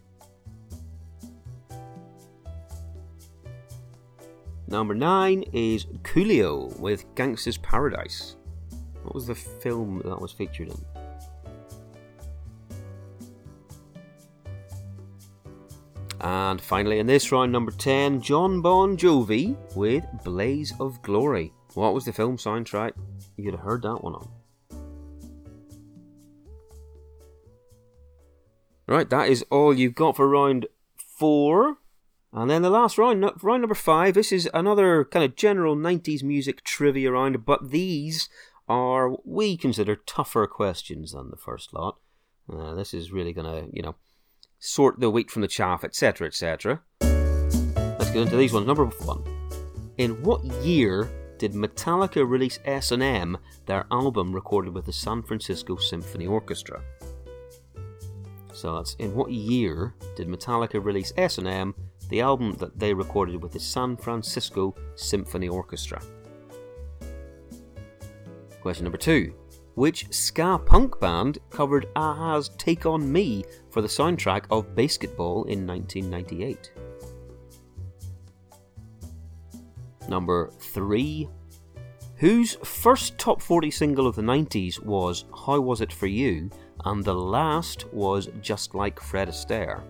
Number 4.75 4.93
9 4.93 5.45
is 5.53 5.85
Coolio 6.03 6.77
with 6.81 7.05
Gangsta's 7.15 7.57
Paradise. 7.57 8.35
What 9.03 9.15
was 9.15 9.25
the 9.25 9.33
film 9.33 10.01
that 10.03 10.19
was 10.19 10.33
featured 10.33 10.67
in? 10.67 10.85
And 16.19 16.59
finally, 16.59 16.99
in 16.99 17.07
this 17.07 17.31
round, 17.31 17.53
number 17.53 17.71
10, 17.71 18.19
Jon 18.19 18.61
Bon 18.61 18.97
Jovi 18.97 19.55
with 19.77 20.03
Blaze 20.25 20.73
of 20.81 21.01
Glory. 21.01 21.53
What 21.75 21.93
was 21.93 22.03
the 22.03 22.11
film 22.11 22.35
soundtrack? 22.35 22.91
You'd 23.37 23.53
have 23.53 23.63
heard 23.63 23.83
that 23.83 24.03
one 24.03 24.15
on. 24.15 24.29
Right, 28.87 29.09
that 29.09 29.29
is 29.29 29.45
all 29.49 29.73
you've 29.73 29.95
got 29.95 30.17
for 30.17 30.27
round 30.27 30.67
four. 30.97 31.77
And 32.35 32.49
then 32.49 32.63
the 32.63 32.69
last 32.69 32.97
round, 32.97 33.23
round 33.41 33.61
number 33.61 33.75
five, 33.75 34.13
this 34.13 34.33
is 34.33 34.49
another 34.53 35.05
kind 35.05 35.23
of 35.23 35.37
general 35.37 35.73
90s 35.73 36.21
music 36.21 36.65
trivia 36.65 37.13
round, 37.13 37.45
but 37.45 37.71
these 37.71 38.27
are, 38.67 39.15
we 39.23 39.55
consider, 39.55 39.95
tougher 39.95 40.45
questions 40.45 41.13
than 41.13 41.31
the 41.31 41.37
first 41.37 41.73
lot. 41.73 41.97
Uh, 42.51 42.75
this 42.75 42.93
is 42.93 43.13
really 43.13 43.31
going 43.31 43.45
to, 43.45 43.73
you 43.73 43.81
know, 43.81 43.95
sort 44.59 44.99
the 44.99 45.09
wheat 45.09 45.31
from 45.31 45.43
the 45.43 45.47
chaff, 45.47 45.85
etc., 45.85 46.27
etc. 46.27 46.81
Let's 46.99 48.11
get 48.11 48.23
into 48.23 48.35
these 48.35 48.51
ones. 48.51 48.67
Number 48.67 48.85
one. 48.85 49.23
In 49.97 50.21
what 50.21 50.43
year 50.43 51.09
did 51.37 51.53
Metallica 51.53 52.29
release 52.29 52.59
S&M, 52.65 53.37
their 53.65 53.85
album 53.91 54.33
recorded 54.33 54.73
with 54.73 54.87
the 54.87 54.93
San 54.93 55.23
Francisco 55.23 55.77
Symphony 55.77 56.27
Orchestra? 56.27 56.81
So 58.51 58.75
that's 58.75 58.95
in 58.95 59.15
what 59.15 59.31
year 59.31 59.93
did 60.17 60.27
Metallica 60.27 60.83
release 60.83 61.13
S&M, 61.15 61.73
the 62.09 62.21
album 62.21 62.53
that 62.59 62.77
they 62.79 62.93
recorded 62.93 63.41
with 63.41 63.51
the 63.51 63.59
San 63.59 63.97
Francisco 63.97 64.75
Symphony 64.95 65.47
Orchestra? 65.47 66.01
Question 68.61 68.83
number 68.85 68.97
two. 68.97 69.33
Which 69.75 70.07
ska 70.13 70.57
punk 70.57 70.99
band 70.99 71.39
covered 71.49 71.87
a-ha's 71.95 72.49
Take 72.57 72.85
On 72.85 73.11
Me 73.11 73.43
for 73.69 73.81
the 73.81 73.87
soundtrack 73.87 74.45
of 74.49 74.73
BASEketball 74.73 75.47
in 75.49 75.67
1998? 75.67 76.71
Number 80.07 80.51
3. 80.59 81.27
Whose 82.17 82.55
first 82.63 83.17
top 83.17 83.41
40 83.41 83.69
single 83.71 84.07
of 84.07 84.15
the 84.15 84.21
90s 84.21 84.79
was 84.79 85.25
How 85.45 85.59
Was 85.59 85.81
It 85.81 85.91
For 85.91 86.07
You, 86.07 86.49
and 86.85 87.03
the 87.03 87.13
last 87.13 87.91
was 87.93 88.29
Just 88.41 88.73
Like 88.75 89.01
Fred 89.01 89.27
Astaire? 89.27 89.81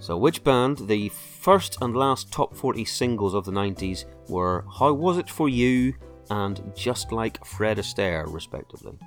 So, 0.00 0.16
which 0.16 0.42
band, 0.42 0.88
the 0.88 1.10
first 1.10 1.76
and 1.82 1.94
last 1.94 2.32
top 2.32 2.56
40 2.56 2.86
singles 2.86 3.34
of 3.34 3.44
the 3.44 3.52
90s 3.52 4.06
were 4.28 4.64
How 4.78 4.94
Was 4.94 5.18
It 5.18 5.28
For 5.28 5.46
You 5.46 5.94
and 6.30 6.72
Just 6.74 7.12
Like 7.12 7.44
Fred 7.44 7.76
Astaire, 7.76 8.24
respectively? 8.26 8.98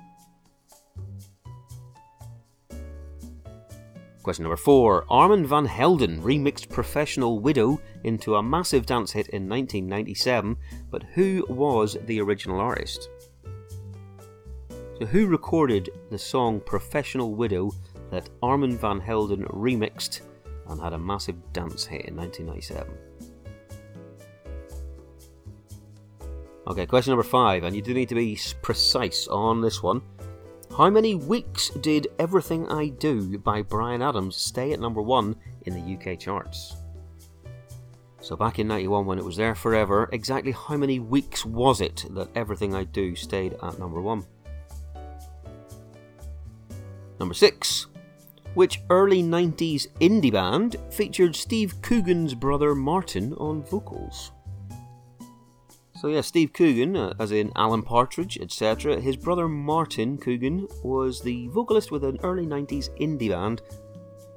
Question 4.22 4.44
number 4.44 4.56
four. 4.56 5.04
Armand 5.10 5.48
Van 5.48 5.66
Helden 5.66 6.22
remixed 6.22 6.70
Professional 6.70 7.40
Widow 7.40 7.80
into 8.04 8.36
a 8.36 8.42
massive 8.42 8.86
dance 8.86 9.10
hit 9.10 9.26
in 9.28 9.48
1997, 9.48 10.56
but 10.92 11.02
who 11.14 11.44
was 11.48 11.96
the 12.06 12.20
original 12.20 12.60
artist? 12.60 13.08
So, 15.00 15.06
who 15.06 15.26
recorded 15.26 15.90
the 16.10 16.18
song 16.18 16.60
Professional 16.60 17.34
Widow 17.34 17.72
that 18.12 18.30
Armand 18.40 18.78
Van 18.78 19.00
Helden 19.00 19.44
remixed 19.46 20.20
and 20.68 20.80
had 20.80 20.92
a 20.92 20.98
massive 20.98 21.36
dance 21.52 21.84
hit 21.84 22.06
in 22.06 22.16
1997? 22.16 22.92
Okay, 26.66 26.86
question 26.86 27.10
number 27.10 27.22
five, 27.22 27.62
and 27.64 27.76
you 27.76 27.82
do 27.82 27.92
need 27.92 28.08
to 28.08 28.14
be 28.14 28.38
precise 28.62 29.28
on 29.28 29.60
this 29.60 29.82
one. 29.82 30.00
How 30.76 30.88
many 30.88 31.14
weeks 31.14 31.68
did 31.68 32.08
Everything 32.18 32.66
I 32.68 32.88
Do 32.88 33.38
by 33.38 33.62
Bryan 33.62 34.02
Adams 34.02 34.36
stay 34.36 34.72
at 34.72 34.80
number 34.80 35.02
one 35.02 35.36
in 35.66 35.74
the 35.74 35.94
UK 35.94 36.18
charts? 36.18 36.76
So, 38.20 38.34
back 38.34 38.58
in 38.58 38.66
91, 38.66 39.04
when 39.04 39.18
it 39.18 39.24
was 39.24 39.36
there 39.36 39.54
forever, 39.54 40.08
exactly 40.10 40.52
how 40.52 40.78
many 40.78 40.98
weeks 40.98 41.44
was 41.44 41.82
it 41.82 42.06
that 42.10 42.30
Everything 42.34 42.74
I 42.74 42.84
Do 42.84 43.14
stayed 43.14 43.56
at 43.62 43.78
number 43.78 44.00
one? 44.00 44.24
Number 47.20 47.34
six. 47.34 47.86
Which 48.54 48.82
early 48.88 49.20
90s 49.20 49.88
indie 50.00 50.32
band 50.32 50.76
featured 50.90 51.34
Steve 51.34 51.74
Coogan's 51.82 52.34
brother 52.34 52.74
Martin 52.74 53.34
on 53.34 53.64
vocals? 53.64 54.30
So 55.96 56.08
yeah, 56.08 56.20
Steve 56.20 56.52
Coogan, 56.52 56.96
uh, 56.96 57.14
as 57.18 57.32
in 57.32 57.50
Alan 57.56 57.82
Partridge, 57.82 58.38
etc. 58.38 59.00
His 59.00 59.16
brother 59.16 59.48
Martin 59.48 60.18
Coogan 60.18 60.68
was 60.84 61.20
the 61.20 61.48
vocalist 61.48 61.90
with 61.90 62.04
an 62.04 62.20
early 62.22 62.46
90s 62.46 62.90
indie 63.00 63.30
band. 63.30 63.62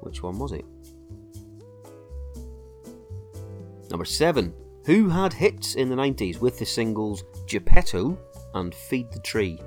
Which 0.00 0.22
one 0.22 0.38
was 0.38 0.52
it? 0.52 0.64
Number 3.90 4.04
7. 4.04 4.52
Who 4.86 5.08
had 5.10 5.32
hits 5.32 5.74
in 5.74 5.90
the 5.90 5.96
90s 5.96 6.40
with 6.40 6.58
the 6.58 6.66
singles 6.66 7.22
Geppetto 7.46 8.18
and 8.54 8.74
Feed 8.74 9.12
the 9.12 9.20
Tree? 9.20 9.60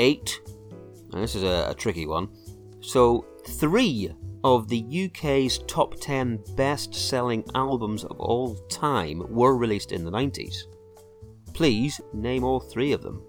8. 0.00 0.40
Now 1.12 1.20
this 1.20 1.34
is 1.34 1.42
a, 1.42 1.68
a 1.70 1.74
tricky 1.74 2.06
one. 2.06 2.28
So, 2.80 3.26
three 3.46 4.10
of 4.42 4.68
the 4.68 5.10
UK's 5.10 5.58
top 5.66 6.00
10 6.00 6.42
best 6.56 6.94
selling 6.94 7.44
albums 7.54 8.04
of 8.04 8.18
all 8.18 8.54
time 8.70 9.22
were 9.28 9.56
released 9.56 9.92
in 9.92 10.04
the 10.04 10.10
90s. 10.10 10.62
Please 11.52 12.00
name 12.14 12.44
all 12.44 12.60
three 12.60 12.92
of 12.92 13.02
them. 13.02 13.22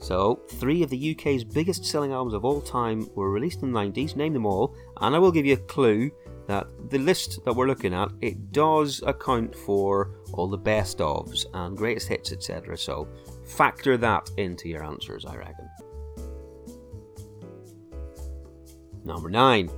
So, 0.00 0.42
three 0.48 0.84
of 0.84 0.90
the 0.90 1.16
UK's 1.16 1.42
biggest 1.42 1.84
selling 1.84 2.12
albums 2.12 2.34
of 2.34 2.44
all 2.44 2.60
time 2.60 3.08
were 3.16 3.32
released 3.32 3.62
in 3.62 3.72
the 3.72 3.80
90s, 3.80 4.14
name 4.14 4.34
them 4.34 4.46
all, 4.46 4.76
and 5.00 5.16
I 5.16 5.18
will 5.18 5.32
give 5.32 5.46
you 5.46 5.54
a 5.54 5.68
clue 5.74 6.12
that 6.46 6.66
the 6.90 6.98
list 6.98 7.44
that 7.44 7.54
we're 7.54 7.66
looking 7.66 7.94
at, 7.94 8.10
it 8.20 8.52
does 8.52 9.02
account 9.06 9.56
for 9.56 10.10
all 10.34 10.46
the 10.46 10.58
best 10.58 10.98
ofs 10.98 11.46
and 11.54 11.76
greatest 11.76 12.06
hits, 12.06 12.32
etc. 12.32 12.76
So, 12.76 13.08
factor 13.44 13.96
that 13.96 14.30
into 14.36 14.68
your 14.68 14.84
answers, 14.84 15.24
I 15.24 15.36
reckon. 15.36 15.68
Number 19.04 19.28
9. 19.28 19.70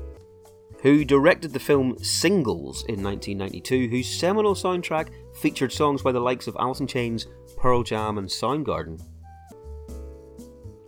Who 0.83 1.05
directed 1.05 1.53
the 1.53 1.59
film 1.59 1.99
Singles 1.99 2.85
in 2.85 3.03
1992, 3.03 3.89
whose 3.89 4.09
seminal 4.09 4.55
soundtrack 4.55 5.09
featured 5.35 5.73
songs 5.73 6.03
by 6.03 6.13
the 6.13 6.21
likes 6.21 6.47
of 6.47 6.57
Alice 6.61 6.81
in 6.81 6.87
Chains, 6.87 7.27
Pearl 7.57 7.83
Jam, 7.83 8.19
and 8.19 8.29
Soundgarden. 8.29 9.01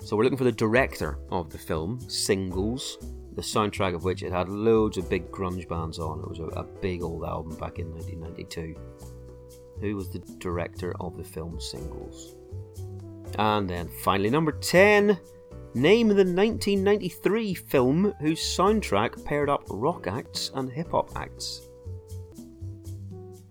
So 0.04 0.16
we're 0.16 0.22
looking 0.24 0.38
for 0.38 0.44
the 0.44 0.52
director 0.52 1.18
of 1.30 1.50
the 1.50 1.58
film 1.58 2.00
Singles, 2.08 2.98
the 3.34 3.42
soundtrack 3.42 3.94
of 3.94 4.04
which 4.04 4.22
it 4.22 4.32
had 4.32 4.48
loads 4.48 4.98
of 4.98 5.10
big 5.10 5.30
grunge 5.30 5.68
bands 5.68 5.98
on. 5.98 6.20
It 6.20 6.28
was 6.28 6.38
a, 6.38 6.46
a 6.46 6.64
big 6.64 7.02
old 7.02 7.24
album 7.24 7.56
back 7.56 7.78
in 7.78 7.92
1992. 7.92 8.74
Who 9.80 9.96
was 9.96 10.10
the 10.10 10.20
director 10.38 10.94
of 11.00 11.16
the 11.16 11.24
film 11.24 11.60
Singles? 11.60 12.36
And 13.36 13.68
then 13.68 13.88
finally, 14.02 14.30
number 14.30 14.52
10. 14.52 15.18
Name 15.74 16.08
the 16.08 16.24
1993 16.24 17.54
film 17.54 18.14
whose 18.20 18.40
soundtrack 18.40 19.24
paired 19.24 19.50
up 19.50 19.62
rock 19.68 20.06
acts 20.06 20.50
and 20.54 20.70
hip 20.72 20.90
hop 20.90 21.10
acts. 21.14 21.68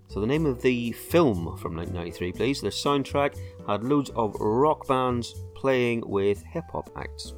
So, 0.09 0.19
the 0.19 0.27
name 0.27 0.45
of 0.47 0.61
the 0.61 0.93
film 0.93 1.57
from 1.57 1.75
1993, 1.75 2.31
please. 2.31 2.59
The 2.59 2.69
soundtrack 2.69 3.37
had 3.67 3.83
loads 3.83 4.09
of 4.11 4.35
rock 4.39 4.87
bands 4.87 5.35
playing 5.53 6.03
with 6.09 6.43
hip 6.43 6.65
hop 6.71 6.89
acts. 6.95 7.33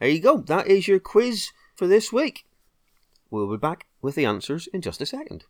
There 0.00 0.08
you 0.08 0.20
go, 0.20 0.38
that 0.38 0.66
is 0.66 0.88
your 0.88 0.98
quiz 0.98 1.50
for 1.76 1.86
this 1.86 2.12
week. 2.12 2.44
We'll 3.30 3.50
be 3.50 3.56
back 3.56 3.86
with 4.00 4.14
the 4.14 4.24
answers 4.24 4.68
in 4.72 4.80
just 4.80 5.00
a 5.00 5.06
second. 5.06 5.44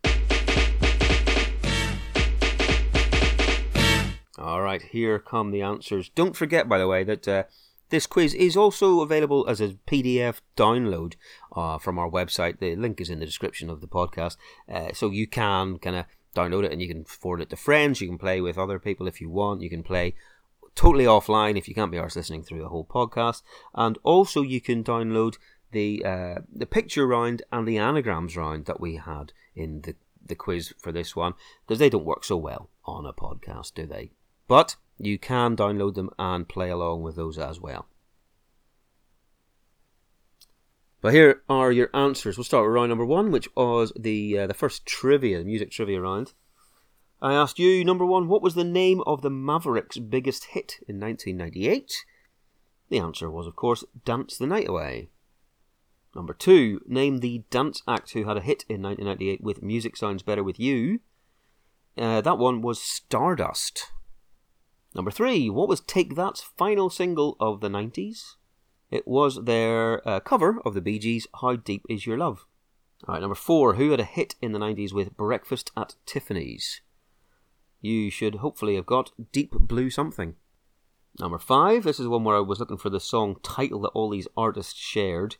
Alright, 4.37 4.81
here 4.81 5.19
come 5.19 5.51
the 5.51 5.61
answers. 5.61 6.09
Don't 6.09 6.35
forget, 6.35 6.67
by 6.67 6.79
the 6.79 6.87
way, 6.87 7.03
that 7.03 7.27
uh, 7.27 7.43
this 7.89 8.07
quiz 8.07 8.33
is 8.33 8.57
also 8.57 9.01
available 9.01 9.45
as 9.47 9.61
a 9.61 9.77
PDF 9.87 10.41
download 10.57 11.13
uh, 11.55 11.77
from 11.77 11.99
our 11.99 12.09
website. 12.09 12.57
The 12.57 12.75
link 12.75 12.99
is 12.99 13.11
in 13.11 13.19
the 13.19 13.27
description 13.27 13.69
of 13.69 13.81
the 13.81 13.87
podcast. 13.87 14.37
Uh, 14.67 14.91
so 14.93 15.11
you 15.11 15.27
can 15.27 15.77
kind 15.77 15.95
of 15.95 16.05
download 16.35 16.63
it 16.63 16.71
and 16.71 16.81
you 16.81 16.87
can 16.87 17.03
forward 17.03 17.41
it 17.41 17.51
to 17.51 17.55
friends. 17.55 18.01
You 18.01 18.07
can 18.07 18.17
play 18.17 18.41
with 18.41 18.57
other 18.57 18.79
people 18.79 19.07
if 19.07 19.21
you 19.21 19.29
want. 19.29 19.61
You 19.61 19.69
can 19.69 19.83
play 19.83 20.15
totally 20.73 21.05
offline 21.05 21.55
if 21.55 21.67
you 21.67 21.75
can't 21.75 21.91
be 21.91 21.97
arsed 21.97 22.15
listening 22.15 22.41
through 22.41 22.65
a 22.65 22.69
whole 22.69 22.85
podcast. 22.85 23.43
And 23.75 23.99
also 24.01 24.41
you 24.41 24.59
can 24.59 24.83
download 24.83 25.37
the 25.71 26.03
uh, 26.03 26.35
the 26.51 26.65
picture 26.65 27.05
round 27.05 27.43
and 27.51 27.67
the 27.67 27.77
anagrams 27.77 28.35
round 28.35 28.65
that 28.65 28.79
we 28.79 28.95
had 28.95 29.33
in 29.55 29.81
the, 29.81 29.95
the 30.25 30.35
quiz 30.35 30.73
for 30.79 30.91
this 30.91 31.15
one 31.15 31.33
because 31.65 31.79
they 31.79 31.89
don't 31.89 32.05
work 32.05 32.23
so 32.23 32.37
well 32.37 32.69
on 32.85 33.05
a 33.05 33.13
podcast, 33.13 33.75
do 33.75 33.85
they? 33.85 34.11
But 34.47 34.75
you 34.97 35.17
can 35.17 35.55
download 35.55 35.95
them 35.95 36.09
and 36.19 36.47
play 36.47 36.69
along 36.69 37.01
with 37.03 37.15
those 37.15 37.37
as 37.37 37.59
well. 37.59 37.87
But 41.01 41.13
here 41.13 41.41
are 41.49 41.71
your 41.71 41.89
answers. 41.93 42.37
We'll 42.37 42.45
start 42.45 42.65
with 42.65 42.73
round 42.73 42.89
number 42.89 43.05
one, 43.05 43.29
which 43.29 43.49
was 43.57 43.91
the 43.99 44.39
uh, 44.39 44.47
the 44.47 44.53
first 44.53 44.85
trivia, 44.85 45.43
music 45.43 45.69
trivia 45.69 45.99
round. 45.99 46.33
I 47.21 47.33
asked 47.33 47.57
you, 47.57 47.85
number 47.85 48.05
one, 48.05 48.27
what 48.27 48.41
was 48.41 48.55
the 48.55 48.65
name 48.65 49.01
of 49.05 49.21
the 49.21 49.29
Mavericks' 49.29 49.97
biggest 49.97 50.45
hit 50.51 50.79
in 50.89 50.99
1998? 50.99 52.05
The 52.89 52.99
answer 52.99 53.31
was, 53.31 53.47
of 53.47 53.55
course, 53.55 53.85
Dance 54.03 54.37
the 54.37 54.45
Night 54.45 54.67
Away. 54.67 55.07
Number 56.13 56.33
two, 56.33 56.81
name 56.85 57.19
the 57.19 57.43
dance 57.49 57.81
act 57.87 58.11
who 58.11 58.25
had 58.25 58.37
a 58.37 58.41
hit 58.41 58.65
in 58.67 58.81
1998 58.81 59.41
with 59.41 59.63
Music 59.63 59.95
Sounds 59.95 60.21
Better 60.21 60.43
With 60.43 60.59
You. 60.59 60.99
Uh, 61.97 62.21
that 62.21 62.37
one 62.37 62.61
was 62.61 62.81
Stardust. 62.81 63.92
Number 64.95 65.11
three, 65.11 65.49
what 65.49 65.67
was 65.67 65.81
Take 65.81 66.15
That's 66.15 66.41
final 66.41 66.89
single 66.89 67.35
of 67.39 67.61
the 67.61 67.69
90s? 67.69 68.35
It 68.91 69.07
was 69.07 69.45
their 69.45 70.07
uh, 70.07 70.19
cover 70.19 70.59
of 70.63 70.75
the 70.75 70.81
Bee 70.81 70.99
Gees' 70.99 71.27
How 71.41 71.55
Deep 71.55 71.83
Is 71.89 72.05
Your 72.05 72.17
Love? 72.17 72.45
Alright, 73.07 73.21
number 73.21 73.35
four, 73.35 73.73
who 73.73 73.89
had 73.91 73.99
a 73.99 74.05
hit 74.05 74.35
in 74.41 74.51
the 74.51 74.59
90s 74.59 74.93
with 74.93 75.17
Breakfast 75.17 75.71
at 75.75 75.95
Tiffany's? 76.05 76.81
You 77.81 78.11
should 78.11 78.35
hopefully 78.35 78.75
have 78.75 78.85
got 78.85 79.11
Deep 79.31 79.51
Blue 79.53 79.89
Something. 79.89 80.35
Number 81.19 81.39
five, 81.39 81.83
this 81.83 81.99
is 81.99 82.07
one 82.07 82.23
where 82.23 82.37
I 82.37 82.41
was 82.41 82.59
looking 82.59 82.77
for 82.77 82.89
the 82.89 82.99
song 82.99 83.37
title 83.43 83.81
that 83.81 83.89
all 83.89 84.09
these 84.09 84.27
artists 84.37 84.79
shared. 84.79 85.35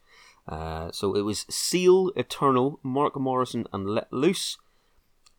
Uh, 0.47 0.91
so 0.91 1.15
it 1.15 1.21
was 1.21 1.45
Seal, 1.49 2.11
Eternal, 2.15 2.79
Mark 2.83 3.15
Morrison, 3.19 3.65
and 3.71 3.87
Let 3.87 4.11
Loose. 4.11 4.57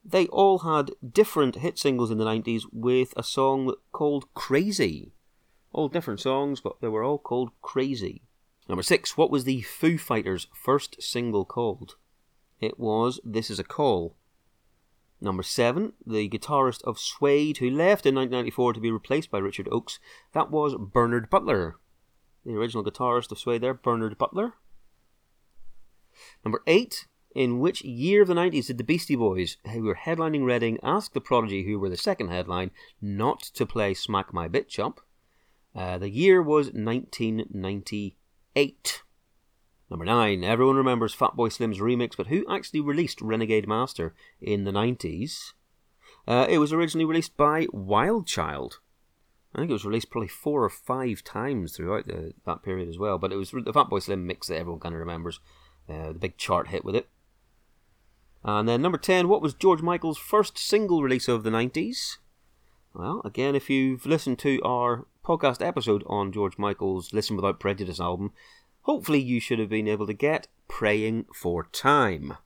They 0.04 0.26
all 0.26 0.58
had 0.58 0.92
different 1.12 1.56
hit 1.56 1.78
singles 1.78 2.10
in 2.10 2.18
the 2.18 2.26
90s 2.26 2.64
with 2.72 3.14
a 3.16 3.22
song 3.22 3.74
called 3.92 4.32
Crazy. 4.34 5.14
All 5.72 5.88
different 5.88 6.20
songs, 6.20 6.60
but 6.60 6.80
they 6.80 6.88
were 6.88 7.02
all 7.02 7.18
called 7.18 7.50
Crazy. 7.62 8.22
Number 8.68 8.82
six, 8.82 9.16
what 9.16 9.30
was 9.30 9.44
the 9.44 9.62
Foo 9.62 9.96
Fighters' 9.96 10.46
first 10.54 11.02
single 11.02 11.44
called? 11.44 11.96
It 12.60 12.78
was 12.78 13.18
This 13.24 13.50
Is 13.50 13.58
a 13.58 13.64
Call. 13.64 14.16
Number 15.20 15.42
seven, 15.42 15.94
the 16.06 16.28
guitarist 16.28 16.82
of 16.82 16.98
Suede, 16.98 17.58
who 17.58 17.70
left 17.70 18.04
in 18.04 18.14
1994 18.14 18.74
to 18.74 18.80
be 18.80 18.90
replaced 18.90 19.30
by 19.30 19.38
Richard 19.38 19.68
Oakes, 19.72 19.98
that 20.32 20.50
was 20.50 20.74
Bernard 20.78 21.30
Butler. 21.30 21.78
The 22.44 22.52
original 22.52 22.84
guitarist 22.84 23.32
of 23.32 23.38
Suede 23.38 23.62
there, 23.62 23.74
Bernard 23.74 24.18
Butler. 24.18 24.54
Number 26.44 26.62
eight, 26.66 27.06
in 27.34 27.58
which 27.58 27.82
year 27.82 28.22
of 28.22 28.28
the 28.28 28.34
90s 28.34 28.68
did 28.68 28.78
the 28.78 28.84
Beastie 28.84 29.16
Boys, 29.16 29.56
who 29.72 29.82
were 29.82 29.96
headlining 29.96 30.44
Reading, 30.44 30.78
ask 30.82 31.12
the 31.12 31.20
Prodigy, 31.20 31.64
who 31.64 31.78
were 31.78 31.88
the 31.88 31.96
second 31.96 32.28
headline, 32.28 32.70
not 33.02 33.42
to 33.42 33.66
play 33.66 33.94
Smack 33.94 34.32
My 34.32 34.48
Bitch 34.48 34.78
Up? 34.78 35.00
Uh, 35.74 35.98
the 35.98 36.10
year 36.10 36.40
was 36.40 36.72
1998. 36.72 39.02
Number 39.90 40.04
9. 40.04 40.44
Everyone 40.44 40.76
remembers 40.76 41.12
Fatboy 41.14 41.52
Slim's 41.52 41.80
remix, 41.80 42.16
but 42.16 42.28
who 42.28 42.46
actually 42.48 42.80
released 42.80 43.20
Renegade 43.20 43.66
Master 43.66 44.14
in 44.40 44.62
the 44.64 44.70
90s? 44.70 45.54
Uh, 46.26 46.46
it 46.48 46.58
was 46.58 46.72
originally 46.72 47.04
released 47.04 47.36
by 47.36 47.66
Wild 47.72 48.26
Child. 48.26 48.78
I 49.54 49.58
think 49.58 49.70
it 49.70 49.74
was 49.74 49.84
released 49.84 50.10
probably 50.10 50.28
four 50.28 50.64
or 50.64 50.70
five 50.70 51.22
times 51.22 51.76
throughout 51.76 52.06
the, 52.06 52.32
that 52.46 52.62
period 52.62 52.88
as 52.88 52.98
well, 52.98 53.18
but 53.18 53.32
it 53.32 53.36
was 53.36 53.50
the 53.50 53.72
Fatboy 53.72 54.02
Slim 54.02 54.26
mix 54.26 54.48
that 54.48 54.58
everyone 54.58 54.80
kind 54.80 54.94
of 54.94 55.00
remembers. 55.00 55.40
Uh, 55.88 56.08
the 56.08 56.18
big 56.18 56.38
chart 56.38 56.68
hit 56.68 56.84
with 56.84 56.96
it. 56.96 57.08
Uh, 58.46 58.58
and 58.58 58.68
then 58.68 58.82
number 58.82 58.98
10, 58.98 59.28
what 59.28 59.40
was 59.40 59.54
George 59.54 59.80
Michael's 59.80 60.18
first 60.18 60.58
single 60.58 61.02
release 61.02 61.28
of 61.28 61.44
the 61.44 61.50
90s? 61.50 62.18
Well, 62.92 63.22
again, 63.24 63.54
if 63.54 63.70
you've 63.70 64.04
listened 64.06 64.38
to 64.40 64.60
our 64.62 65.06
podcast 65.24 65.64
episode 65.66 66.04
on 66.06 66.30
George 66.30 66.58
Michael's 66.58 67.12
Listen 67.12 67.36
Without 67.36 67.58
Prejudice 67.58 67.98
album, 67.98 68.32
hopefully 68.82 69.20
you 69.20 69.40
should 69.40 69.58
have 69.58 69.70
been 69.70 69.88
able 69.88 70.06
to 70.06 70.12
get 70.12 70.48
Praying 70.68 71.26
for 71.34 71.64
Time. 71.72 72.36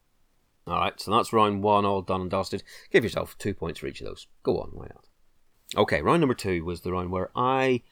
Alright, 0.66 1.00
so 1.00 1.10
that's 1.10 1.32
round 1.32 1.62
one, 1.62 1.84
all 1.84 2.02
done 2.02 2.22
and 2.22 2.30
dusted. 2.30 2.62
Give 2.90 3.02
yourself 3.02 3.36
two 3.36 3.54
points 3.54 3.80
for 3.80 3.88
each 3.88 4.00
of 4.00 4.06
those. 4.06 4.26
Go 4.42 4.60
on, 4.60 4.70
why 4.72 4.86
not? 4.86 5.06
Okay, 5.76 6.00
round 6.00 6.20
number 6.20 6.34
two 6.34 6.64
was 6.64 6.82
the 6.82 6.92
round 6.92 7.10
where 7.10 7.30
I 7.34 7.82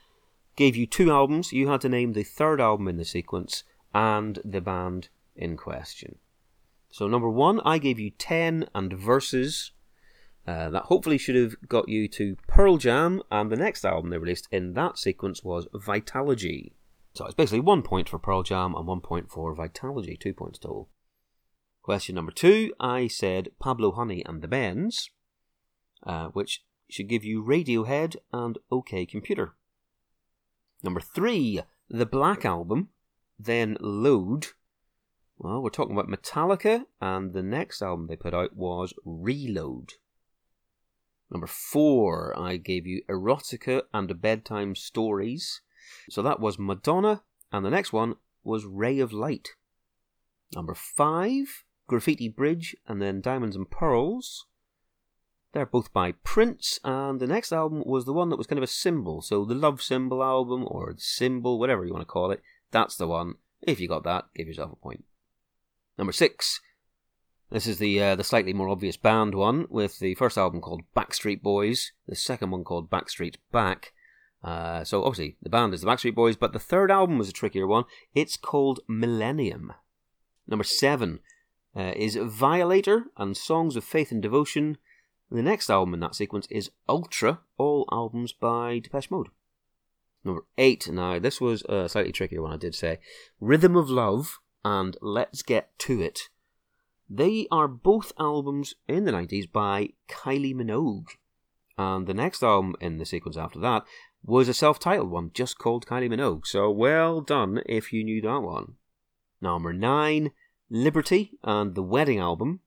gave 0.56 0.76
you 0.76 0.86
two 0.86 1.10
albums. 1.10 1.52
You 1.52 1.68
had 1.68 1.80
to 1.82 1.88
name 1.88 2.12
the 2.12 2.22
third 2.22 2.60
album 2.60 2.88
in 2.88 2.96
the 2.96 3.04
sequence 3.04 3.64
and 3.94 4.38
the 4.44 4.60
band 4.60 5.08
in 5.34 5.56
question. 5.56 6.16
So, 6.96 7.06
number 7.06 7.28
one, 7.28 7.60
I 7.60 7.76
gave 7.76 7.98
you 7.98 8.08
10 8.08 8.70
and 8.74 8.90
verses. 8.90 9.72
Uh, 10.46 10.70
that 10.70 10.84
hopefully 10.84 11.18
should 11.18 11.36
have 11.36 11.54
got 11.68 11.90
you 11.90 12.08
to 12.08 12.38
Pearl 12.48 12.78
Jam, 12.78 13.20
and 13.30 13.52
the 13.52 13.56
next 13.56 13.84
album 13.84 14.08
they 14.08 14.16
released 14.16 14.48
in 14.50 14.72
that 14.72 14.96
sequence 14.96 15.44
was 15.44 15.68
Vitalogy. 15.74 16.72
So 17.12 17.26
it's 17.26 17.34
basically 17.34 17.60
one 17.60 17.82
point 17.82 18.08
for 18.08 18.18
Pearl 18.18 18.42
Jam 18.42 18.74
and 18.74 18.86
one 18.86 19.02
point 19.02 19.30
for 19.30 19.54
Vitalogy, 19.54 20.18
two 20.18 20.32
points 20.32 20.58
total. 20.58 20.88
Question 21.82 22.14
number 22.14 22.32
two, 22.32 22.72
I 22.80 23.08
said 23.08 23.50
Pablo 23.60 23.92
Honey 23.92 24.24
and 24.24 24.40
the 24.40 24.48
Bends, 24.48 25.10
uh, 26.06 26.28
which 26.28 26.64
should 26.88 27.10
give 27.10 27.24
you 27.24 27.44
Radiohead 27.44 28.16
and 28.32 28.56
OK 28.72 29.04
Computer. 29.04 29.52
Number 30.82 31.00
three, 31.00 31.60
the 31.90 32.06
Black 32.06 32.46
Album, 32.46 32.88
then 33.38 33.76
Load, 33.80 34.46
well, 35.38 35.62
we're 35.62 35.70
talking 35.70 35.96
about 35.96 36.08
Metallica, 36.08 36.84
and 37.00 37.32
the 37.32 37.42
next 37.42 37.82
album 37.82 38.06
they 38.06 38.16
put 38.16 38.34
out 38.34 38.56
was 38.56 38.94
Reload. 39.04 39.94
Number 41.30 41.46
four, 41.46 42.38
I 42.38 42.56
gave 42.56 42.86
you 42.86 43.02
Erotica 43.08 43.82
and 43.92 44.20
Bedtime 44.20 44.74
Stories. 44.74 45.60
So 46.08 46.22
that 46.22 46.40
was 46.40 46.58
Madonna, 46.58 47.22
and 47.52 47.64
the 47.64 47.70
next 47.70 47.92
one 47.92 48.14
was 48.44 48.64
Ray 48.64 48.98
of 48.98 49.12
Light. 49.12 49.50
Number 50.54 50.74
five, 50.74 51.64
Graffiti 51.86 52.28
Bridge, 52.28 52.76
and 52.86 53.02
then 53.02 53.20
Diamonds 53.20 53.56
and 53.56 53.70
Pearls. 53.70 54.46
They're 55.52 55.66
both 55.66 55.92
by 55.92 56.12
Prince, 56.12 56.78
and 56.84 57.20
the 57.20 57.26
next 57.26 57.52
album 57.52 57.82
was 57.84 58.04
the 58.04 58.12
one 58.12 58.30
that 58.30 58.36
was 58.36 58.46
kind 58.46 58.58
of 58.58 58.64
a 58.64 58.68
symbol. 58.68 59.20
So 59.20 59.44
the 59.44 59.54
Love 59.54 59.82
Symbol 59.82 60.22
album, 60.22 60.64
or 60.66 60.92
the 60.92 61.00
Symbol, 61.00 61.58
whatever 61.58 61.84
you 61.84 61.92
want 61.92 62.02
to 62.02 62.12
call 62.12 62.30
it, 62.30 62.42
that's 62.70 62.96
the 62.96 63.06
one. 63.06 63.34
If 63.62 63.80
you 63.80 63.88
got 63.88 64.04
that, 64.04 64.26
give 64.34 64.46
yourself 64.46 64.72
a 64.72 64.76
point. 64.76 65.04
Number 65.98 66.12
six. 66.12 66.60
This 67.50 67.66
is 67.66 67.78
the 67.78 68.02
uh, 68.02 68.16
the 68.16 68.24
slightly 68.24 68.52
more 68.52 68.68
obvious 68.68 68.96
band 68.96 69.34
one, 69.34 69.66
with 69.70 70.00
the 70.00 70.14
first 70.16 70.36
album 70.36 70.60
called 70.60 70.82
Backstreet 70.96 71.42
Boys, 71.42 71.92
the 72.08 72.16
second 72.16 72.50
one 72.50 72.64
called 72.64 72.90
Backstreet 72.90 73.36
Back. 73.52 73.92
Uh, 74.42 74.84
so 74.84 75.04
obviously 75.04 75.36
the 75.42 75.48
band 75.48 75.72
is 75.72 75.80
the 75.80 75.86
Backstreet 75.86 76.14
Boys, 76.14 76.36
but 76.36 76.52
the 76.52 76.58
third 76.58 76.90
album 76.90 77.18
was 77.18 77.28
a 77.28 77.32
trickier 77.32 77.66
one. 77.66 77.84
It's 78.14 78.36
called 78.36 78.80
Millennium. 78.88 79.72
Number 80.46 80.64
seven 80.64 81.20
uh, 81.76 81.92
is 81.94 82.16
Violator 82.16 83.04
and 83.16 83.36
Songs 83.36 83.76
of 83.76 83.84
Faith 83.84 84.10
and 84.10 84.22
Devotion. 84.22 84.78
The 85.30 85.42
next 85.42 85.70
album 85.70 85.94
in 85.94 86.00
that 86.00 86.14
sequence 86.14 86.46
is 86.50 86.70
Ultra, 86.88 87.40
all 87.58 87.88
albums 87.90 88.32
by 88.32 88.80
Depeche 88.80 89.10
Mode. 89.10 89.28
Number 90.24 90.44
eight. 90.58 90.88
Now 90.90 91.18
this 91.20 91.40
was 91.40 91.62
a 91.68 91.88
slightly 91.88 92.12
trickier 92.12 92.42
one, 92.42 92.52
I 92.52 92.56
did 92.56 92.74
say. 92.74 92.98
Rhythm 93.40 93.76
of 93.76 93.88
Love 93.88 94.38
and 94.66 94.96
Let's 95.00 95.42
Get 95.42 95.78
To 95.78 96.02
It. 96.02 96.22
They 97.08 97.46
are 97.52 97.68
both 97.68 98.10
albums 98.18 98.74
in 98.88 99.04
the 99.04 99.12
90s 99.12 99.50
by 99.50 99.90
Kylie 100.08 100.56
Minogue. 100.56 101.06
And 101.78 102.08
the 102.08 102.14
next 102.14 102.42
album 102.42 102.74
in 102.80 102.98
the 102.98 103.06
sequence 103.06 103.36
after 103.36 103.60
that 103.60 103.84
was 104.24 104.48
a 104.48 104.54
self 104.54 104.80
titled 104.80 105.12
one 105.12 105.30
just 105.32 105.56
called 105.56 105.86
Kylie 105.86 106.10
Minogue. 106.10 106.46
So 106.46 106.68
well 106.68 107.20
done 107.20 107.62
if 107.66 107.92
you 107.92 108.02
knew 108.02 108.20
that 108.22 108.40
one. 108.40 108.74
Number 109.40 109.72
9, 109.72 110.32
Liberty 110.68 111.38
and 111.44 111.76
the 111.76 111.82
Wedding 111.84 112.18
album. 112.18 112.58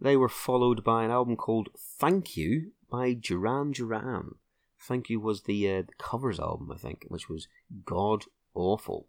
They 0.00 0.16
were 0.16 0.28
followed 0.28 0.82
by 0.82 1.04
an 1.04 1.12
album 1.12 1.36
called 1.36 1.68
Thank 1.78 2.36
You 2.36 2.72
by 2.90 3.12
Duran 3.12 3.70
Duran. 3.70 4.32
Thank 4.80 5.08
You 5.08 5.20
was 5.20 5.44
the, 5.44 5.70
uh, 5.70 5.82
the 5.82 5.94
covers 5.98 6.40
album, 6.40 6.72
I 6.72 6.78
think, 6.78 7.04
which 7.06 7.28
was 7.28 7.46
god 7.84 8.24
awful. 8.54 9.06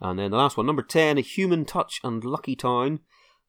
And 0.00 0.18
then 0.18 0.30
the 0.30 0.36
last 0.36 0.56
one, 0.56 0.66
number 0.66 0.82
10, 0.82 1.18
A 1.18 1.22
Human 1.22 1.64
Touch 1.64 2.00
and 2.04 2.24
Lucky 2.24 2.54
Town. 2.54 3.00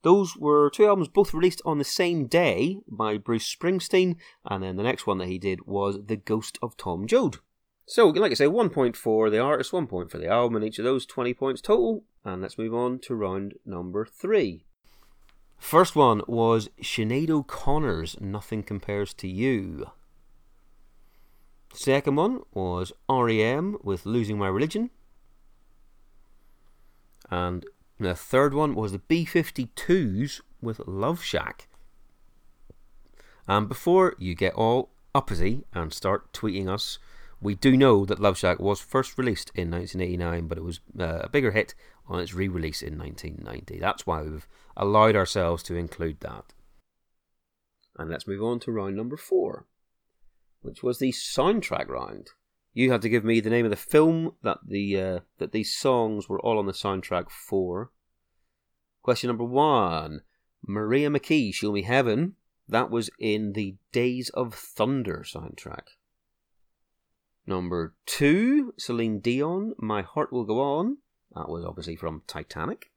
Those 0.02 0.36
were 0.36 0.70
two 0.70 0.86
albums 0.86 1.08
both 1.08 1.34
released 1.34 1.60
on 1.64 1.78
the 1.78 1.84
same 1.84 2.26
day 2.26 2.78
by 2.86 3.18
Bruce 3.18 3.54
Springsteen, 3.54 4.16
and 4.44 4.62
then 4.62 4.76
the 4.76 4.82
next 4.82 5.06
one 5.06 5.18
that 5.18 5.28
he 5.28 5.38
did 5.38 5.66
was 5.66 5.98
The 6.06 6.16
Ghost 6.16 6.58
of 6.62 6.76
Tom 6.76 7.06
Joad. 7.06 7.38
So, 7.86 8.08
like 8.08 8.30
I 8.30 8.34
say, 8.34 8.46
one 8.46 8.70
point 8.70 8.96
for 8.96 9.28
the 9.28 9.40
artist, 9.40 9.72
one 9.72 9.86
point 9.86 10.10
for 10.10 10.18
the 10.18 10.28
album, 10.28 10.56
and 10.56 10.64
each 10.64 10.78
of 10.78 10.84
those 10.84 11.06
20 11.06 11.34
points 11.34 11.60
total. 11.60 12.04
And 12.24 12.42
let's 12.42 12.58
move 12.58 12.74
on 12.74 12.98
to 13.00 13.14
round 13.14 13.54
number 13.64 14.06
three. 14.06 14.64
First 15.58 15.96
one 15.96 16.22
was 16.28 16.68
Sinead 16.82 17.30
O'Connor's 17.30 18.20
Nothing 18.20 18.62
Compares 18.62 19.12
to 19.14 19.26
You. 19.26 19.86
Second 21.72 22.16
one 22.16 22.42
was 22.52 22.92
REM 23.08 23.78
with 23.82 24.06
Losing 24.06 24.38
My 24.38 24.48
Religion. 24.48 24.90
And 27.30 27.66
the 27.98 28.14
third 28.14 28.54
one 28.54 28.74
was 28.74 28.92
the 28.92 28.98
B 28.98 29.26
52s 29.26 30.40
with 30.60 30.80
Love 30.86 31.22
Shack. 31.22 31.68
And 33.46 33.68
before 33.68 34.14
you 34.18 34.34
get 34.34 34.54
all 34.54 34.90
uppity 35.14 35.64
and 35.72 35.92
start 35.92 36.32
tweeting 36.32 36.68
us, 36.68 36.98
we 37.40 37.54
do 37.54 37.76
know 37.76 38.04
that 38.04 38.20
Love 38.20 38.36
Shack 38.36 38.58
was 38.58 38.80
first 38.80 39.16
released 39.16 39.50
in 39.54 39.70
1989, 39.70 40.48
but 40.48 40.58
it 40.58 40.64
was 40.64 40.80
uh, 40.98 41.20
a 41.22 41.28
bigger 41.28 41.52
hit 41.52 41.74
on 42.06 42.20
its 42.20 42.34
re 42.34 42.48
release 42.48 42.82
in 42.82 42.98
1990. 42.98 43.78
That's 43.78 44.06
why 44.06 44.22
we've 44.22 44.48
allowed 44.76 45.16
ourselves 45.16 45.62
to 45.64 45.76
include 45.76 46.20
that. 46.20 46.54
And 47.96 48.10
let's 48.10 48.26
move 48.26 48.42
on 48.42 48.60
to 48.60 48.72
round 48.72 48.96
number 48.96 49.16
four, 49.16 49.66
which 50.62 50.82
was 50.82 50.98
the 50.98 51.12
soundtrack 51.12 51.88
round. 51.88 52.30
You 52.74 52.92
had 52.92 53.02
to 53.02 53.08
give 53.08 53.24
me 53.24 53.40
the 53.40 53.50
name 53.50 53.64
of 53.64 53.70
the 53.70 53.76
film 53.76 54.34
that 54.42 54.58
the 54.66 55.00
uh, 55.00 55.20
that 55.38 55.52
these 55.52 55.74
songs 55.74 56.28
were 56.28 56.40
all 56.40 56.58
on 56.58 56.66
the 56.66 56.72
soundtrack 56.72 57.30
for. 57.30 57.90
Question 59.02 59.28
number 59.28 59.44
one: 59.44 60.22
Maria 60.66 61.08
McKee, 61.08 61.52
"Show 61.54 61.72
Me 61.72 61.82
Heaven." 61.82 62.36
That 62.68 62.90
was 62.90 63.08
in 63.18 63.54
the 63.54 63.76
Days 63.92 64.28
of 64.30 64.52
Thunder 64.54 65.24
soundtrack. 65.26 65.96
Number 67.46 67.94
two: 68.04 68.74
Celine 68.76 69.20
Dion, 69.20 69.74
"My 69.78 70.02
Heart 70.02 70.32
Will 70.32 70.44
Go 70.44 70.60
On." 70.60 70.98
That 71.34 71.48
was 71.48 71.64
obviously 71.64 71.96
from 71.96 72.22
Titanic. 72.26 72.92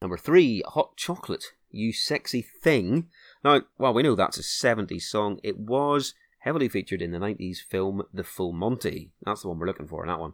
Number 0.00 0.16
three: 0.16 0.62
Hot 0.66 0.96
Chocolate, 0.96 1.46
"You 1.70 1.92
Sexy 1.92 2.42
Thing." 2.42 3.10
Now, 3.44 3.62
well, 3.78 3.92
we 3.92 4.04
know 4.04 4.14
that's 4.14 4.38
a 4.38 4.42
70s 4.42 5.02
song. 5.02 5.40
It 5.42 5.58
was 5.58 6.14
heavily 6.42 6.68
featured 6.68 7.00
in 7.00 7.12
the 7.12 7.18
90s 7.18 7.58
film 7.58 8.02
The 8.12 8.24
Full 8.24 8.52
Monty. 8.52 9.10
That's 9.24 9.42
the 9.42 9.48
one 9.48 9.58
we're 9.58 9.66
looking 9.66 9.86
for 9.86 10.02
in 10.02 10.08
that 10.08 10.18
one. 10.18 10.32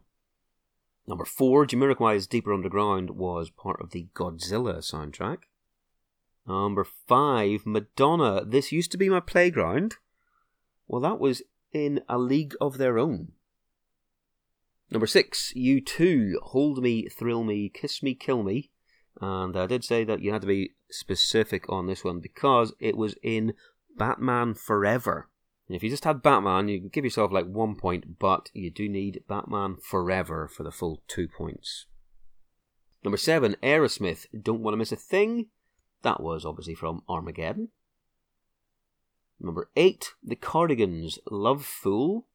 Number 1.06 1.24
four, 1.24 1.66
Jamiroquai's 1.66 2.26
Deeper 2.26 2.52
Underground 2.52 3.10
was 3.10 3.50
part 3.50 3.80
of 3.80 3.90
the 3.90 4.08
Godzilla 4.14 4.78
soundtrack. 4.78 5.38
Number 6.46 6.84
five, 6.84 7.66
Madonna, 7.66 8.42
This 8.44 8.72
Used 8.72 8.90
to 8.92 8.98
Be 8.98 9.10
My 9.10 9.20
Playground. 9.20 9.96
Well, 10.86 11.02
that 11.02 11.20
was 11.20 11.42
in 11.72 12.00
A 12.08 12.18
League 12.18 12.54
of 12.58 12.78
Their 12.78 12.98
Own. 12.98 13.32
Number 14.90 15.06
six, 15.06 15.52
U2, 15.54 16.36
Hold 16.42 16.82
Me, 16.82 17.06
Thrill 17.08 17.44
Me, 17.44 17.68
Kiss 17.68 18.02
Me, 18.02 18.14
Kill 18.14 18.42
Me. 18.42 18.70
And 19.20 19.56
I 19.56 19.66
did 19.66 19.84
say 19.84 20.04
that 20.04 20.22
you 20.22 20.32
had 20.32 20.40
to 20.40 20.46
be 20.46 20.72
specific 20.90 21.68
on 21.68 21.86
this 21.86 22.02
one 22.02 22.20
because 22.20 22.72
it 22.80 22.96
was 22.96 23.14
in 23.22 23.52
Batman 23.96 24.54
Forever. 24.54 25.28
And 25.68 25.76
if 25.76 25.82
you 25.82 25.90
just 25.90 26.04
had 26.04 26.22
Batman, 26.22 26.68
you 26.68 26.80
can 26.80 26.88
give 26.88 27.04
yourself 27.04 27.30
like 27.30 27.46
one 27.46 27.76
point, 27.76 28.18
but 28.18 28.50
you 28.54 28.70
do 28.70 28.88
need 28.88 29.22
Batman 29.28 29.76
Forever 29.82 30.48
for 30.48 30.62
the 30.62 30.72
full 30.72 31.02
two 31.06 31.28
points. 31.28 31.86
Number 33.04 33.18
seven, 33.18 33.56
Aerosmith, 33.62 34.26
Don't 34.40 34.62
Want 34.62 34.72
to 34.72 34.78
Miss 34.78 34.92
a 34.92 34.96
Thing. 34.96 35.46
That 36.02 36.22
was 36.22 36.44
obviously 36.44 36.74
from 36.74 37.02
Armageddon. 37.08 37.68
Number 39.38 39.70
eight, 39.76 40.14
The 40.24 40.36
Cardigans, 40.36 41.18
Love 41.30 41.64
Fool 41.64 42.26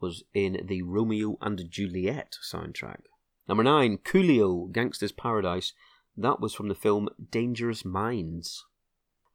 was 0.00 0.24
in 0.34 0.60
the 0.66 0.82
Romeo 0.82 1.38
and 1.40 1.68
Juliet 1.68 2.36
soundtrack. 2.42 3.00
Number 3.48 3.64
nine, 3.64 3.98
Coolio, 3.98 4.70
Gangsta's 4.70 5.12
Paradise. 5.12 5.72
That 6.16 6.40
was 6.40 6.54
from 6.54 6.68
the 6.68 6.74
film 6.74 7.08
Dangerous 7.30 7.84
Minds. 7.84 8.66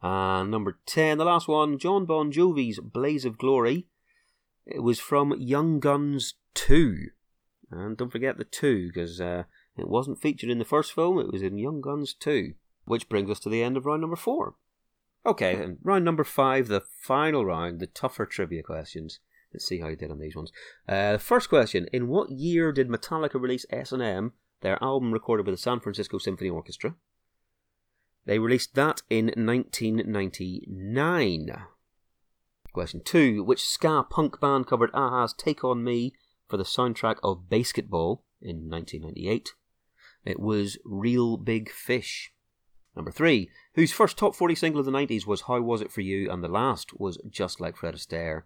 And 0.01 0.49
number 0.49 0.79
10, 0.85 1.17
the 1.17 1.25
last 1.25 1.47
one, 1.47 1.77
Jon 1.77 2.05
Bon 2.05 2.31
Jovi's 2.31 2.79
Blaze 2.79 3.25
of 3.25 3.37
Glory. 3.37 3.87
It 4.65 4.83
was 4.83 4.99
from 4.99 5.35
Young 5.37 5.79
Guns 5.79 6.35
2. 6.53 7.07
And 7.71 7.97
don't 7.97 8.11
forget 8.11 8.37
the 8.37 8.45
2, 8.45 8.87
because 8.87 9.19
uh, 9.19 9.43
it 9.77 9.89
wasn't 9.89 10.21
featured 10.21 10.49
in 10.49 10.59
the 10.59 10.65
first 10.65 10.93
film, 10.93 11.19
it 11.19 11.31
was 11.31 11.41
in 11.41 11.57
Young 11.57 11.81
Guns 11.81 12.13
2. 12.13 12.53
Which 12.85 13.09
brings 13.09 13.29
us 13.29 13.39
to 13.41 13.49
the 13.49 13.61
end 13.61 13.77
of 13.77 13.85
round 13.85 14.01
number 14.01 14.15
4. 14.15 14.55
Okay, 15.25 15.55
and 15.55 15.77
round 15.83 16.05
number 16.05 16.23
5, 16.23 16.67
the 16.67 16.81
final 17.01 17.45
round, 17.45 17.79
the 17.79 17.87
tougher 17.87 18.25
trivia 18.25 18.63
questions. 18.63 19.19
Let's 19.53 19.65
see 19.65 19.79
how 19.79 19.89
you 19.89 19.95
did 19.95 20.11
on 20.11 20.19
these 20.19 20.35
ones. 20.35 20.51
Uh, 20.87 21.17
first 21.17 21.49
question: 21.49 21.87
In 21.91 22.07
what 22.07 22.29
year 22.29 22.71
did 22.71 22.87
Metallica 22.87 23.39
release 23.41 23.65
S 23.69 23.91
and 23.91 24.01
M, 24.01 24.33
their 24.61 24.81
album 24.81 25.11
recorded 25.11 25.45
with 25.45 25.55
the 25.55 25.61
San 25.61 25.79
Francisco 25.79 26.19
Symphony 26.19 26.49
Orchestra? 26.49 26.95
They 28.29 28.37
released 28.37 28.75
that 28.75 29.01
in 29.09 29.31
1999. 29.35 31.65
Question 32.71 33.01
two: 33.03 33.43
Which 33.43 33.67
ska 33.67 34.05
punk 34.07 34.39
band 34.39 34.67
covered 34.67 34.91
a-ha's 34.93 35.33
"Take 35.33 35.63
on 35.63 35.83
Me" 35.83 36.13
for 36.47 36.55
the 36.55 36.63
soundtrack 36.63 37.15
of 37.23 37.49
BASEketball 37.49 38.21
in 38.39 38.69
1998? 38.69 39.55
It 40.25 40.39
was 40.39 40.77
Reel 40.85 41.37
Big 41.37 41.71
Fish. 41.71 42.31
Number 42.95 43.09
three, 43.09 43.49
whose 43.73 43.91
first 43.91 44.15
top 44.15 44.35
40 44.35 44.53
single 44.53 44.81
of 44.81 44.85
the 44.85 44.91
90s 44.91 45.25
was 45.25 45.45
How 45.47 45.59
Was 45.61 45.81
It 45.81 45.91
For 45.91 46.01
You, 46.01 46.29
and 46.29 46.43
the 46.43 46.47
last 46.47 46.99
was 46.99 47.19
Just 47.27 47.59
Like 47.59 47.77
Fred 47.77 47.95
Astaire. 47.95 48.43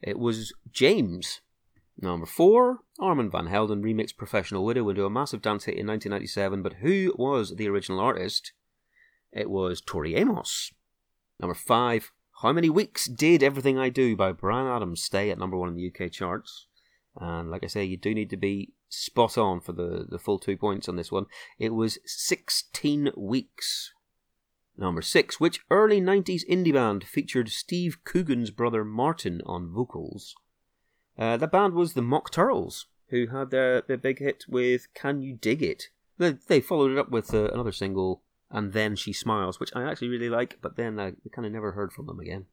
It 0.00 0.18
was 0.18 0.54
James. 0.72 1.42
Number 1.98 2.24
four, 2.24 2.78
Armand 2.98 3.32
Van 3.32 3.48
Helden 3.48 3.82
remixed 3.82 4.16
Professional 4.16 4.64
Widow 4.64 4.88
into 4.88 5.04
a 5.04 5.10
massive 5.10 5.42
dance 5.42 5.64
hit 5.64 5.76
in 5.76 5.86
1997, 5.86 6.62
but 6.62 6.76
who 6.80 7.12
was 7.18 7.56
the 7.56 7.68
original 7.68 8.00
artist? 8.00 8.54
It 9.32 9.50
was 9.50 9.80
Tori 9.80 10.14
Amos. 10.14 10.72
Number 11.40 11.54
five, 11.54 12.12
how 12.42 12.52
many 12.52 12.70
weeks 12.70 13.06
did 13.06 13.42
Everything 13.42 13.78
I 13.78 13.88
Do 13.88 14.16
by 14.16 14.32
Bryan 14.32 14.66
Adams 14.66 15.02
stay 15.02 15.30
at 15.30 15.38
number 15.38 15.56
one 15.56 15.68
in 15.68 15.76
the 15.76 15.88
UK 15.88 16.10
charts? 16.10 16.66
And 17.20 17.50
like 17.50 17.64
I 17.64 17.66
say, 17.66 17.84
you 17.84 17.96
do 17.96 18.14
need 18.14 18.30
to 18.30 18.36
be 18.36 18.72
spot 18.88 19.36
on 19.36 19.60
for 19.60 19.72
the, 19.72 20.06
the 20.08 20.18
full 20.18 20.38
two 20.38 20.56
points 20.56 20.88
on 20.88 20.96
this 20.96 21.12
one. 21.12 21.26
It 21.58 21.74
was 21.74 21.98
16 22.04 23.10
weeks. 23.16 23.92
Number 24.76 25.02
six, 25.02 25.40
which 25.40 25.60
early 25.70 26.00
90s 26.00 26.48
indie 26.48 26.72
band 26.72 27.02
featured 27.02 27.48
Steve 27.48 27.98
Coogan's 28.04 28.52
brother 28.52 28.84
Martin 28.84 29.42
on 29.44 29.72
vocals? 29.72 30.36
Uh, 31.18 31.36
the 31.36 31.48
band 31.48 31.74
was 31.74 31.94
the 31.94 32.02
Mock 32.02 32.30
Turtles, 32.30 32.86
who 33.08 33.26
had 33.26 33.50
their, 33.50 33.80
their 33.80 33.96
big 33.96 34.20
hit 34.20 34.44
with 34.48 34.86
Can 34.94 35.20
You 35.20 35.34
Dig 35.34 35.62
It? 35.64 35.88
They, 36.18 36.60
followed 36.60 36.92
it 36.92 36.98
up 36.98 37.10
with 37.10 37.34
uh, 37.34 37.48
another 37.48 37.72
single, 37.72 38.22
And 38.50 38.72
Then 38.72 38.96
She 38.96 39.12
Smiles, 39.12 39.60
which 39.60 39.70
I 39.74 39.82
actually 39.82 40.08
really 40.08 40.30
like, 40.30 40.58
but 40.62 40.76
then 40.76 40.98
I 40.98 41.12
kind 41.32 41.46
of 41.46 41.52
never 41.52 41.72
heard 41.72 41.92
from 41.92 42.06
them 42.06 42.18
again. 42.18 42.46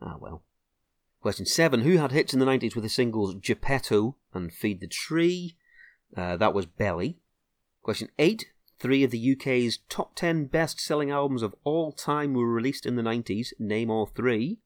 Ah, 0.00 0.16
well. 0.18 0.42
Question 1.20 1.46
seven 1.46 1.82
Who 1.82 1.98
had 1.98 2.10
hits 2.10 2.32
in 2.32 2.40
the 2.40 2.46
90s 2.46 2.74
with 2.74 2.84
the 2.84 2.90
singles 2.90 3.34
Geppetto 3.34 4.16
and 4.34 4.52
Feed 4.52 4.80
the 4.80 4.88
Tree? 4.88 5.56
Uh, 6.16 6.36
that 6.36 6.54
was 6.54 6.66
Belly. 6.66 7.18
Question 7.82 8.08
eight 8.18 8.46
Three 8.82 9.04
of 9.04 9.12
the 9.12 9.32
UK's 9.32 9.78
top 9.88 10.16
10 10.16 10.46
best 10.46 10.80
selling 10.80 11.12
albums 11.12 11.42
of 11.42 11.54
all 11.62 11.92
time 11.92 12.34
were 12.34 12.52
released 12.52 12.84
in 12.84 12.96
the 12.96 13.02
90s. 13.02 13.52
Name 13.60 13.90
all 13.90 14.06
three. 14.06 14.58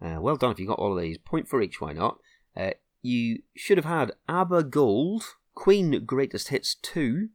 Uh, 0.00 0.16
well 0.22 0.36
done 0.36 0.52
if 0.52 0.58
you 0.58 0.66
got 0.66 0.78
all 0.78 0.96
of 0.96 1.02
these. 1.02 1.18
Point 1.18 1.48
for 1.48 1.60
each, 1.60 1.78
why 1.78 1.92
not? 1.92 2.18
Uh, 2.56 2.70
you 3.02 3.42
should 3.54 3.76
have 3.76 3.84
had 3.84 4.12
ABBA 4.26 4.64
Gold, 4.64 5.24
Queen 5.54 6.02
Greatest 6.06 6.48
Hits 6.48 6.74
2, 6.76 7.28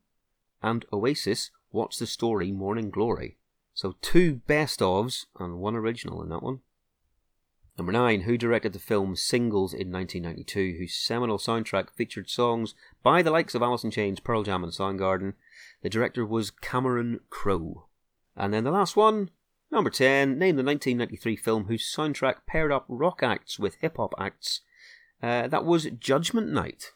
and 0.64 0.86
Oasis 0.92 1.52
What's 1.78 2.00
the 2.00 2.08
Story 2.08 2.52
Morning 2.52 2.90
Glory. 2.90 3.38
So 3.76 3.98
two 4.02 4.42
best 4.48 4.80
ofs 4.80 5.28
and 5.40 5.60
one 5.60 5.76
original 5.76 6.24
in 6.24 6.30
that 6.30 6.42
one. 6.42 6.62
Number 7.78 7.92
9. 7.92 8.22
Who 8.22 8.36
directed 8.36 8.74
the 8.74 8.80
film 8.80 9.16
Singles 9.16 9.76
in 9.76 9.92
1992, 9.92 10.80
whose 10.80 10.96
seminal 10.96 11.38
soundtrack 11.38 11.92
featured 11.92 12.32
songs 12.32 12.74
by 13.04 13.22
the 13.22 13.30
likes 13.30 13.54
of 13.54 13.62
Alice 13.62 13.84
in 13.84 13.92
Chains, 13.92 14.20
Pearl 14.20 14.42
Jam, 14.42 14.64
and 14.64 14.74
Soundgarden? 14.74 15.34
The 15.84 15.90
director 15.92 16.26
was 16.26 16.50
Cameron 16.50 17.20
Crowe. 17.30 17.86
And 18.36 18.52
then 18.52 18.64
the 18.64 18.72
last 18.72 18.96
one, 18.96 19.30
number 19.72 19.92
10. 19.92 20.30
Name 20.40 20.56
the 20.56 20.64
1993 20.64 21.36
film 21.36 21.66
whose 21.66 21.86
soundtrack 21.96 22.38
paired 22.48 22.72
up 22.72 22.86
rock 22.88 23.22
acts 23.22 23.60
with 23.60 23.76
hip 23.82 23.98
hop 23.98 24.16
acts. 24.18 24.62
Uh, 25.22 25.48
that 25.48 25.64
was 25.64 25.86
Judgment 26.00 26.52
Night. 26.52 26.94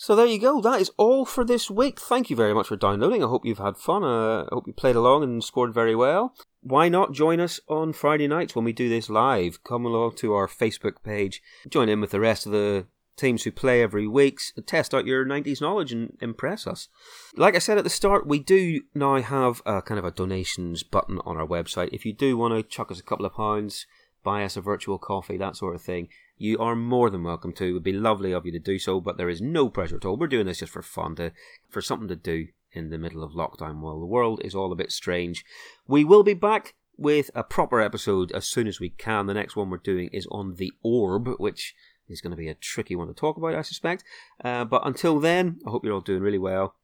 So 0.00 0.16
there 0.16 0.24
you 0.24 0.38
go. 0.38 0.62
That 0.62 0.80
is 0.80 0.90
all 0.96 1.26
for 1.26 1.44
this 1.44 1.70
week. 1.70 2.00
Thank 2.00 2.30
you 2.30 2.36
very 2.36 2.54
much 2.54 2.68
for 2.68 2.76
downloading. 2.76 3.22
I 3.22 3.28
hope 3.28 3.44
you've 3.44 3.58
had 3.58 3.76
fun. 3.76 4.02
Uh, 4.02 4.44
I 4.44 4.48
hope 4.50 4.66
you 4.66 4.72
played 4.72 4.96
along 4.96 5.24
and 5.24 5.44
scored 5.44 5.74
very 5.74 5.94
well. 5.94 6.34
Why 6.62 6.88
not 6.88 7.12
join 7.12 7.38
us 7.38 7.60
on 7.68 7.92
Friday 7.92 8.26
nights 8.26 8.56
when 8.56 8.64
we 8.64 8.72
do 8.72 8.88
this 8.88 9.10
live? 9.10 9.62
Come 9.62 9.84
along 9.84 10.16
to 10.16 10.32
our 10.32 10.48
Facebook 10.48 11.02
page. 11.04 11.42
Join 11.68 11.90
in 11.90 12.00
with 12.00 12.12
the 12.12 12.18
rest 12.18 12.46
of 12.46 12.52
the 12.52 12.86
teams 13.18 13.44
who 13.44 13.52
play 13.52 13.82
every 13.82 14.08
week. 14.08 14.40
Test 14.64 14.94
out 14.94 15.04
your 15.04 15.26
90s 15.26 15.60
knowledge 15.60 15.92
and 15.92 16.16
impress 16.22 16.66
us. 16.66 16.88
Like 17.36 17.54
I 17.54 17.58
said 17.58 17.76
at 17.76 17.84
the 17.84 17.90
start, 17.90 18.26
we 18.26 18.38
do 18.38 18.80
now 18.94 19.20
have 19.20 19.60
a 19.66 19.82
kind 19.82 19.98
of 19.98 20.06
a 20.06 20.10
donations 20.10 20.82
button 20.82 21.20
on 21.26 21.36
our 21.36 21.46
website. 21.46 21.90
If 21.92 22.06
you 22.06 22.14
do 22.14 22.38
want 22.38 22.54
to 22.54 22.62
chuck 22.62 22.90
us 22.90 23.00
a 23.00 23.04
couple 23.04 23.26
of 23.26 23.34
pounds, 23.34 23.84
buy 24.24 24.44
us 24.44 24.56
a 24.56 24.62
virtual 24.62 24.98
coffee, 24.98 25.36
that 25.36 25.56
sort 25.56 25.74
of 25.74 25.82
thing, 25.82 26.08
you 26.40 26.56
are 26.58 26.74
more 26.74 27.10
than 27.10 27.22
welcome 27.22 27.52
to. 27.52 27.66
It 27.66 27.72
would 27.72 27.82
be 27.82 27.92
lovely 27.92 28.32
of 28.32 28.46
you 28.46 28.52
to 28.52 28.58
do 28.58 28.78
so, 28.78 28.98
but 28.98 29.18
there 29.18 29.28
is 29.28 29.42
no 29.42 29.68
pressure 29.68 29.96
at 29.96 30.06
all. 30.06 30.16
We're 30.16 30.26
doing 30.26 30.46
this 30.46 30.60
just 30.60 30.72
for 30.72 30.80
fun, 30.80 31.14
to, 31.16 31.32
for 31.68 31.82
something 31.82 32.08
to 32.08 32.16
do 32.16 32.46
in 32.72 32.88
the 32.88 32.96
middle 32.96 33.22
of 33.22 33.32
lockdown 33.32 33.80
while 33.80 34.00
the 34.00 34.06
world 34.06 34.40
is 34.42 34.54
all 34.54 34.72
a 34.72 34.76
bit 34.76 34.90
strange. 34.90 35.44
We 35.86 36.02
will 36.02 36.22
be 36.22 36.32
back 36.32 36.76
with 36.96 37.30
a 37.34 37.44
proper 37.44 37.82
episode 37.82 38.32
as 38.32 38.46
soon 38.46 38.66
as 38.66 38.80
we 38.80 38.88
can. 38.88 39.26
The 39.26 39.34
next 39.34 39.54
one 39.54 39.68
we're 39.68 39.76
doing 39.76 40.08
is 40.14 40.26
on 40.30 40.54
the 40.54 40.72
orb, 40.82 41.28
which 41.36 41.74
is 42.08 42.22
going 42.22 42.30
to 42.30 42.38
be 42.38 42.48
a 42.48 42.54
tricky 42.54 42.96
one 42.96 43.08
to 43.08 43.14
talk 43.14 43.36
about, 43.36 43.54
I 43.54 43.60
suspect. 43.60 44.02
Uh, 44.42 44.64
but 44.64 44.86
until 44.86 45.20
then, 45.20 45.58
I 45.66 45.70
hope 45.70 45.84
you're 45.84 45.92
all 45.92 46.00
doing 46.00 46.22
really 46.22 46.38
well. 46.38 46.74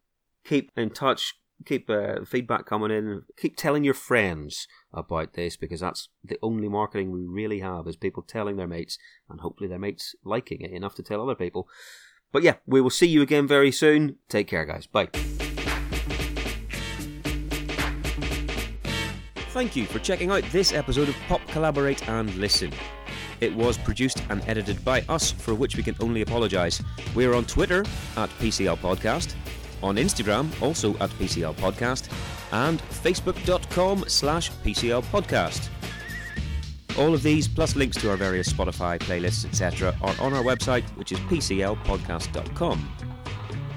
Keep 0.45 0.71
in 0.77 0.91
touch, 0.91 1.33
keep 1.65 1.89
uh, 1.89 2.25
feedback 2.25 2.67
coming 2.67 2.91
in, 2.91 3.23
keep 3.37 3.57
telling 3.57 3.85
your 3.85 3.95
friends 3.95 4.67
about 4.93 5.35
this 5.35 5.57
because 5.57 5.81
that's 5.81 6.09
the 6.25 6.39
only 6.43 6.69
marketing 6.69 7.11
we 7.11 7.25
really 7.25 7.61
have 7.61 7.87
is 7.87 7.97
people 7.97 8.23
telling 8.23 8.57
their 8.57 8.67
mates 8.67 8.99
and 9.29 9.41
hopefully 9.41 9.69
their 9.69 9.79
mates 9.79 10.15
liking 10.25 10.61
it 10.61 10.71
enough 10.71 10.95
to 10.97 11.03
tell 11.03 11.23
other 11.23 11.35
people. 11.35 11.69
But 12.33 12.43
yeah, 12.43 12.57
we 12.67 12.81
will 12.81 12.91
see 12.91 13.07
you 13.07 13.23
again 13.23 13.47
very 13.47 13.73
soon. 13.73 14.17
Take 14.29 14.49
care, 14.49 14.65
guys. 14.65 14.87
Bye. 14.87 15.09
Thank 19.51 19.75
you 19.75 19.87
for 19.87 20.01
checking 20.01 20.31
out 20.31 20.45
this 20.53 20.75
episode 20.75 21.09
of 21.09 21.17
Pop 21.29 21.41
Collaborate 21.49 22.07
and 22.11 22.35
Listen. 22.35 22.71
It 23.41 23.55
was 23.55 23.79
produced 23.79 24.23
and 24.29 24.47
edited 24.47 24.85
by 24.85 25.03
us, 25.09 25.31
for 25.31 25.55
which 25.55 25.77
we 25.77 25.83
can 25.83 25.97
only 26.01 26.23
apologise. 26.23 26.83
We 27.15 27.25
are 27.25 27.35
on 27.35 27.45
Twitter 27.45 27.81
at 28.17 28.29
PCL 28.39 28.79
Podcast, 28.79 29.35
on 29.83 29.97
Instagram 29.97 30.51
also 30.63 30.97
at 30.99 31.11
PCL 31.11 31.55
Podcast, 31.55 32.11
and 32.53 32.81
facebook.com 32.83 34.05
slash 34.09 34.51
PCL 34.65 35.03
Podcast. 35.05 35.69
All 36.99 37.13
of 37.13 37.23
these, 37.23 37.47
plus 37.47 37.77
links 37.77 37.97
to 37.99 38.11
our 38.11 38.17
various 38.17 38.51
Spotify 38.51 38.99
playlists, 38.99 39.45
etc., 39.45 39.95
are 40.03 40.15
on 40.21 40.33
our 40.33 40.43
website, 40.43 40.85
which 40.97 41.13
is 41.13 41.19
PCLpodcast.com. 41.21 42.97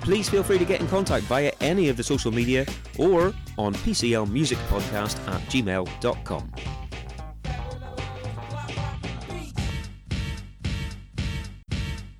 Please 0.01 0.29
feel 0.29 0.43
free 0.43 0.57
to 0.57 0.65
get 0.65 0.79
in 0.79 0.87
contact 0.87 1.25
via 1.25 1.51
any 1.59 1.89
of 1.89 1.97
the 1.97 2.03
social 2.03 2.31
media 2.31 2.65
or 2.97 3.33
on 3.57 3.73
PCL 3.75 4.29
Music 4.31 4.57
Podcast 4.69 5.19
at 5.27 5.41
gmail.com. 5.49 6.51